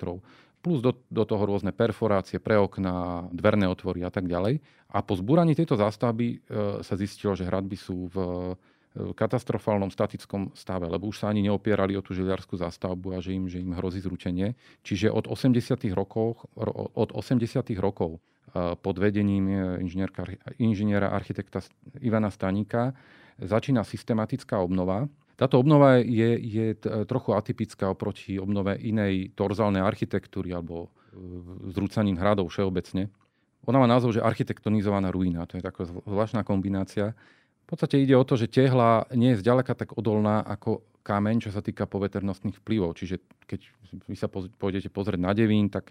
Plus 0.60 0.84
do, 0.84 0.92
do 1.08 1.24
toho 1.24 1.42
rôzne 1.48 1.72
perforácie 1.72 2.36
pre 2.36 2.60
okna, 2.60 3.26
dverné 3.32 3.64
otvory 3.64 4.04
a 4.04 4.12
tak 4.12 4.28
ďalej. 4.28 4.60
A 4.92 5.00
po 5.00 5.16
zbúraní 5.16 5.56
tejto 5.56 5.80
zástavby 5.80 6.26
e, 6.28 6.36
sa 6.84 6.94
zistilo, 7.00 7.32
že 7.32 7.48
hradby 7.48 7.76
sú 7.80 8.12
v 8.12 8.16
katastrofálnom 8.90 9.94
statickom 9.94 10.50
stave, 10.58 10.90
lebo 10.90 11.06
už 11.14 11.22
sa 11.22 11.30
ani 11.30 11.46
neopierali 11.46 11.94
o 11.94 12.02
tú 12.02 12.10
žiliarskú 12.10 12.58
zastavbu 12.58 13.14
a 13.14 13.22
že 13.22 13.38
im, 13.38 13.46
že 13.46 13.62
im 13.62 13.70
hrozí 13.78 14.02
zrútenie. 14.02 14.58
Čiže 14.82 15.14
od 15.14 15.30
80. 15.30 15.78
rokov, 15.94 16.42
od 16.98 17.10
80. 17.14 17.62
rokov 17.78 18.18
pod 18.82 18.96
vedením 18.98 19.78
inžiniera 20.58 21.14
architekta 21.14 21.62
Ivana 22.02 22.34
Staníka 22.34 22.90
začína 23.38 23.86
systematická 23.86 24.58
obnova. 24.58 25.06
Táto 25.40 25.56
obnova 25.56 26.04
je, 26.04 26.36
je 26.36 26.76
trochu 27.08 27.32
atypická 27.32 27.88
oproti 27.88 28.36
obnove 28.36 28.76
inej 28.76 29.32
torzálnej 29.32 29.80
architektúry 29.80 30.52
alebo 30.52 30.92
e, 31.16 31.72
zrúcaním 31.72 32.20
hradov 32.20 32.52
všeobecne. 32.52 33.08
Ona 33.64 33.80
má 33.80 33.88
názov, 33.88 34.12
že 34.12 34.20
architektonizovaná 34.20 35.08
ruina. 35.08 35.48
To 35.48 35.56
je 35.56 35.64
taká 35.64 35.88
zvláštna 35.88 36.44
kombinácia. 36.44 37.16
V 37.64 37.66
podstate 37.72 37.96
ide 38.04 38.12
o 38.20 38.24
to, 38.28 38.36
že 38.36 38.52
tehla 38.52 39.08
nie 39.16 39.32
je 39.32 39.40
zďaleka 39.40 39.72
tak 39.72 39.96
odolná 39.96 40.44
ako 40.44 40.84
kameň, 41.00 41.48
čo 41.48 41.50
sa 41.56 41.64
týka 41.64 41.88
poveternostných 41.88 42.60
vplyvov. 42.60 43.00
Čiže 43.00 43.24
keď 43.48 43.60
vy 44.12 44.16
sa 44.20 44.28
pôjdete 44.28 44.92
pozrieť 44.92 45.24
na 45.24 45.32
Devín, 45.32 45.72
tak 45.72 45.88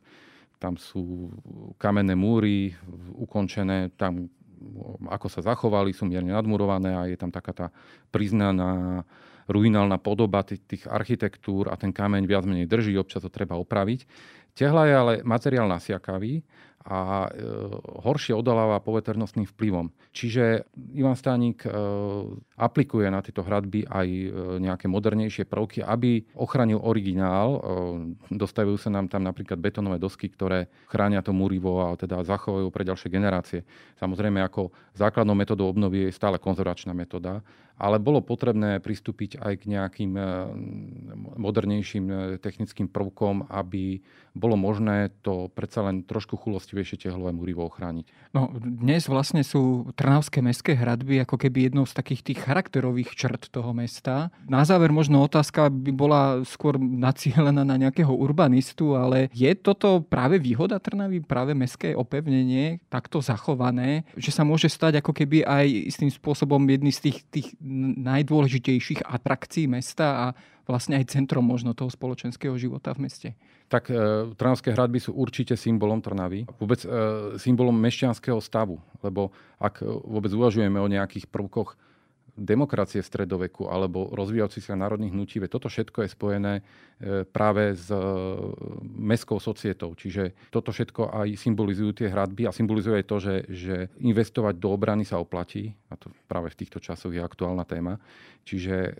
tam 0.62 0.77
sú 0.77 1.33
kamenné 1.81 2.13
múry 2.13 2.77
ukončené, 3.17 3.95
tam 3.97 4.29
ako 5.07 5.27
sa 5.31 5.41
zachovali, 5.41 5.95
sú 5.95 6.03
mierne 6.03 6.35
nadmurované 6.35 6.91
a 6.93 7.07
je 7.07 7.15
tam 7.15 7.31
taká 7.31 7.55
tá 7.55 7.67
priznaná 8.12 9.01
ruinálna 9.49 9.97
podoba 9.97 10.45
tých, 10.45 10.62
tých 10.69 10.83
architektúr 10.85 11.73
a 11.73 11.75
ten 11.75 11.89
kameň 11.89 12.23
viac 12.29 12.45
menej 12.45 12.69
drží, 12.69 12.93
občas 12.95 13.25
to 13.25 13.33
treba 13.33 13.57
opraviť. 13.57 14.05
Tehla 14.53 14.83
je 14.85 14.93
ale 14.93 15.13
materiál 15.25 15.65
nasiakavý 15.65 16.45
a 16.89 17.27
e, 17.27 17.29
horšie 18.01 18.31
odoláva 18.31 18.79
poveternostným 18.79 19.43
vplyvom. 19.51 19.91
Čiže 20.15 20.63
Ivan 20.95 21.19
Stánik 21.19 21.67
e, 21.67 21.69
aplikuje 22.55 23.12
na 23.12 23.19
tieto 23.19 23.43
hradby 23.43 23.83
aj 23.83 24.07
e, 24.07 24.27
nejaké 24.63 24.88
modernejšie 24.88 25.43
prvky, 25.43 25.83
aby 25.83 26.23
ochránil 26.39 26.79
originál. 26.79 27.47
E, 27.55 27.59
dostavujú 28.31 28.79
sa 28.79 28.89
nám 28.89 29.12
tam 29.12 29.27
napríklad 29.27 29.59
betonové 29.59 29.99
dosky, 29.99 30.31
ktoré 30.31 30.71
chránia 30.88 31.19
to 31.19 31.35
múrivo 31.35 31.83
a 31.83 31.99
teda 31.99 32.23
zachovajú 32.23 32.71
pre 32.71 32.88
ďalšie 32.88 33.09
generácie. 33.12 33.59
Samozrejme, 33.99 34.39
ako 34.39 34.71
základnou 34.95 35.35
metodou 35.35 35.67
obnovy 35.67 36.07
je 36.07 36.15
stále 36.15 36.39
konzervačná 36.39 36.95
metóda, 36.95 37.43
ale 37.79 37.95
bolo 37.97 38.19
potrebné 38.19 38.83
pristúpiť 38.83 39.39
aj 39.39 39.53
k 39.63 39.71
nejakým 39.71 40.11
e, 40.19 40.23
modernejším 41.39 42.05
e, 42.11 42.15
technickým 42.43 42.91
prvkom, 42.91 43.47
aby 43.47 44.03
bolo 44.35 44.59
možné 44.59 45.15
to 45.23 45.47
predsa 45.55 45.87
len 45.87 46.03
trošku 46.03 46.35
chulostivejšie 46.35 47.07
tehlové 47.07 47.31
múrivo 47.31 47.63
ochrániť. 47.65 48.35
No, 48.35 48.51
dnes 48.59 49.07
vlastne 49.07 49.41
sú 49.41 49.89
Trnavské 49.95 50.43
mestské 50.43 50.75
hradby 50.75 51.23
ako 51.23 51.39
keby 51.39 51.71
jednou 51.71 51.87
z 51.87 51.95
takých 51.95 52.21
tých 52.21 52.39
charakterových 52.43 53.15
črt 53.15 53.49
toho 53.49 53.71
mesta. 53.71 54.29
Na 54.45 54.67
záver 54.67 54.91
možno 54.91 55.23
otázka 55.23 55.71
by 55.71 55.91
bola 55.95 56.21
skôr 56.43 56.75
nacielená 56.77 57.63
na 57.63 57.79
nejakého 57.79 58.11
urbanistu, 58.11 58.93
ale 58.99 59.31
je 59.31 59.49
toto 59.55 60.03
práve 60.03 60.37
výhoda 60.37 60.77
Trnavy, 60.77 61.23
práve 61.23 61.55
mestské 61.55 61.95
opevnenie, 61.95 62.83
takto 62.91 63.23
zachované, 63.23 64.03
že 64.19 64.35
sa 64.35 64.43
môže 64.43 64.67
stať 64.67 64.99
ako 64.99 65.15
keby 65.15 65.47
aj 65.47 65.65
istým 65.95 66.11
spôsobom 66.11 66.59
jedný 66.67 66.91
z 66.91 67.09
tých, 67.09 67.17
tých 67.31 67.47
najdôležitejších 68.01 69.05
atrakcií 69.05 69.69
mesta 69.69 70.08
a 70.10 70.25
vlastne 70.65 70.97
aj 71.01 71.13
centrom 71.13 71.41
možno 71.41 71.73
toho 71.73 71.89
spoločenského 71.89 72.53
života 72.58 72.93
v 72.93 73.10
meste. 73.10 73.29
Tak 73.69 73.89
e, 73.89 73.93
Trnavské 74.34 74.73
hradby 74.73 75.01
sú 75.01 75.13
určite 75.13 75.53
symbolom 75.53 76.01
Trnavy, 76.01 76.45
vôbec 76.58 76.82
e, 76.86 76.89
symbolom 77.38 77.73
mešťanského 77.77 78.41
stavu, 78.41 78.82
lebo 79.01 79.34
ak 79.62 79.82
vôbec 79.86 80.29
uvažujeme 80.34 80.77
o 80.77 80.89
nejakých 80.89 81.29
prvkoch 81.29 81.77
demokracie 82.39 83.04
v 83.04 83.10
stredoveku 83.12 83.67
alebo 83.67 84.08
rozvíjajúcich 84.15 84.71
sa 84.71 84.80
národných 84.80 85.12
hnutí, 85.12 85.43
toto 85.52 85.67
všetko 85.67 86.08
je 86.08 86.10
spojené 86.10 86.54
e, 86.58 86.62
práve 87.28 87.75
s 87.75 87.91
e, 87.91 87.99
mestskou 88.95 89.43
societou. 89.43 89.91
Čiže 89.93 90.49
toto 90.49 90.71
všetko 90.71 91.12
aj 91.12 91.36
symbolizujú 91.36 91.91
tie 91.91 92.08
hradby 92.08 92.47
a 92.47 92.56
symbolizuje 92.56 93.04
to, 93.04 93.19
že, 93.19 93.36
že 93.52 93.75
investovať 93.99 94.56
do 94.56 94.71
obrany 94.71 95.04
sa 95.04 95.19
oplatí. 95.19 95.75
A 95.91 95.99
to 95.99 96.08
práve 96.32 96.49
v 96.56 96.60
týchto 96.63 96.80
časoch 96.80 97.12
je 97.12 97.19
aktuálna 97.19 97.67
téma. 97.67 97.99
Čiže 98.47 98.75
e, 98.75 98.91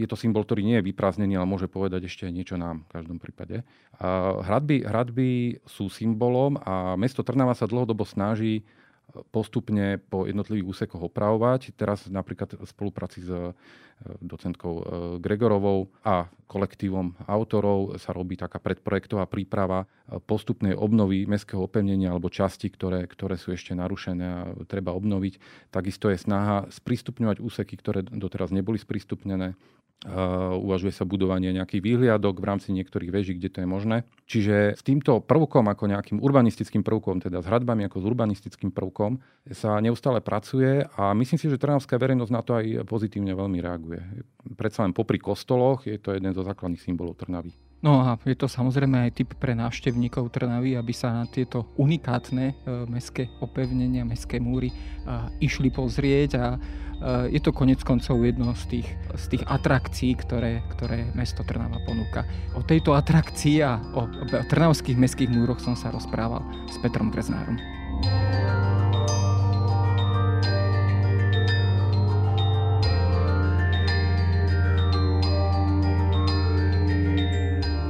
je 0.00 0.06
to 0.08 0.16
symbol, 0.16 0.42
ktorý 0.42 0.64
nie 0.64 0.80
je 0.80 0.88
vyprázdnený, 0.88 1.36
ale 1.36 1.46
môže 1.46 1.68
povedať 1.68 2.08
ešte 2.08 2.24
niečo 2.32 2.56
nám 2.56 2.88
v 2.88 2.92
každom 2.96 3.18
prípade. 3.20 3.62
Hradby, 4.00 4.80
hradby 4.88 5.60
sú 5.68 5.92
symbolom 5.92 6.56
a 6.64 6.96
mesto 6.96 7.20
Trnava 7.20 7.52
sa 7.52 7.68
dlhodobo 7.68 8.08
snaží 8.08 8.64
postupne 9.30 9.98
po 9.98 10.26
jednotlivých 10.26 10.66
úsekoch 10.66 11.10
opravovať. 11.10 11.74
Teraz 11.74 12.06
napríklad 12.06 12.56
v 12.56 12.66
spolupráci 12.66 13.26
s 13.26 13.30
e, 13.30 13.52
docentkou 14.22 14.74
e, 14.74 14.82
Gregorovou 15.18 15.90
a 16.06 16.30
kolektívom 16.50 17.14
autorov 17.26 17.98
sa 17.98 18.10
robí 18.10 18.34
taká 18.34 18.58
predprojektová 18.58 19.26
príprava 19.26 19.84
e, 19.84 20.18
postupnej 20.22 20.74
obnovy 20.74 21.26
mestského 21.26 21.62
opevnenia 21.62 22.14
alebo 22.14 22.30
časti, 22.30 22.70
ktoré, 22.70 23.06
ktoré 23.06 23.34
sú 23.34 23.54
ešte 23.54 23.74
narušené 23.74 24.26
a 24.26 24.40
treba 24.66 24.94
obnoviť. 24.94 25.38
Takisto 25.74 26.08
je 26.10 26.18
snaha 26.18 26.70
sprístupňovať 26.70 27.42
úseky, 27.42 27.74
ktoré 27.78 28.06
doteraz 28.06 28.54
neboli 28.54 28.78
sprístupnené 28.78 29.58
uvažuje 30.56 30.96
sa 30.96 31.04
budovanie 31.04 31.52
nejakých 31.52 31.84
výhliadok 31.84 32.40
v 32.40 32.48
rámci 32.48 32.72
niektorých 32.72 33.12
veží, 33.12 33.32
kde 33.36 33.52
to 33.52 33.58
je 33.60 33.68
možné. 33.68 33.96
Čiže 34.24 34.80
s 34.80 34.82
týmto 34.82 35.20
prvkom 35.20 35.68
ako 35.68 35.92
nejakým 35.92 36.18
urbanistickým 36.24 36.80
prvkom, 36.80 37.20
teda 37.20 37.44
s 37.44 37.48
hradbami 37.48 37.84
ako 37.84 38.00
s 38.00 38.08
urbanistickým 38.08 38.72
prvkom, 38.72 39.20
sa 39.52 39.76
neustále 39.84 40.24
pracuje 40.24 40.88
a 40.96 41.12
myslím 41.12 41.36
si, 41.36 41.52
že 41.52 41.60
trnavská 41.60 42.00
verejnosť 42.00 42.32
na 42.32 42.40
to 42.40 42.56
aj 42.56 42.88
pozitívne 42.88 43.36
veľmi 43.36 43.60
reaguje. 43.60 44.00
Predsa 44.56 44.88
len 44.88 44.96
popri 44.96 45.20
kostoloch 45.20 45.84
je 45.84 46.00
to 46.00 46.16
jeden 46.16 46.32
zo 46.32 46.48
základných 46.48 46.80
symbolov 46.80 47.20
Trnavy. 47.20 47.69
No 47.80 48.04
a 48.04 48.20
je 48.28 48.36
to 48.36 48.44
samozrejme 48.44 49.08
aj 49.08 49.16
typ 49.16 49.32
pre 49.40 49.56
návštevníkov 49.56 50.28
Trnavy, 50.28 50.76
aby 50.76 50.92
sa 50.92 51.16
na 51.16 51.24
tieto 51.24 51.64
unikátne 51.80 52.52
e, 52.52 52.54
mestské 52.92 53.32
opevnenia, 53.40 54.04
mestské 54.04 54.36
múry 54.36 54.68
e, 54.68 54.74
išli 55.40 55.72
pozrieť 55.72 56.30
a 56.36 56.46
Eh, 57.00 57.32
je 57.32 57.40
to 57.40 57.56
konec 57.56 57.80
koncov 57.80 58.20
jedno 58.20 58.52
z 58.52 58.64
tých, 58.76 58.88
z 59.16 59.24
tých 59.32 59.44
atrakcií, 59.48 60.12
ktoré, 60.20 60.60
ktoré 60.76 61.08
mesto 61.16 61.40
Trnava 61.40 61.80
ponúka. 61.88 62.28
O 62.52 62.60
tejto 62.60 62.92
atrakcii 62.92 63.64
a 63.64 63.80
o, 63.96 64.04
o 64.04 64.24
trnavských 64.44 65.00
mestských 65.00 65.32
múroch 65.32 65.64
som 65.64 65.72
sa 65.72 65.88
rozprával 65.88 66.44
s 66.68 66.76
Petrom 66.84 67.08
Greznárom. 67.08 67.56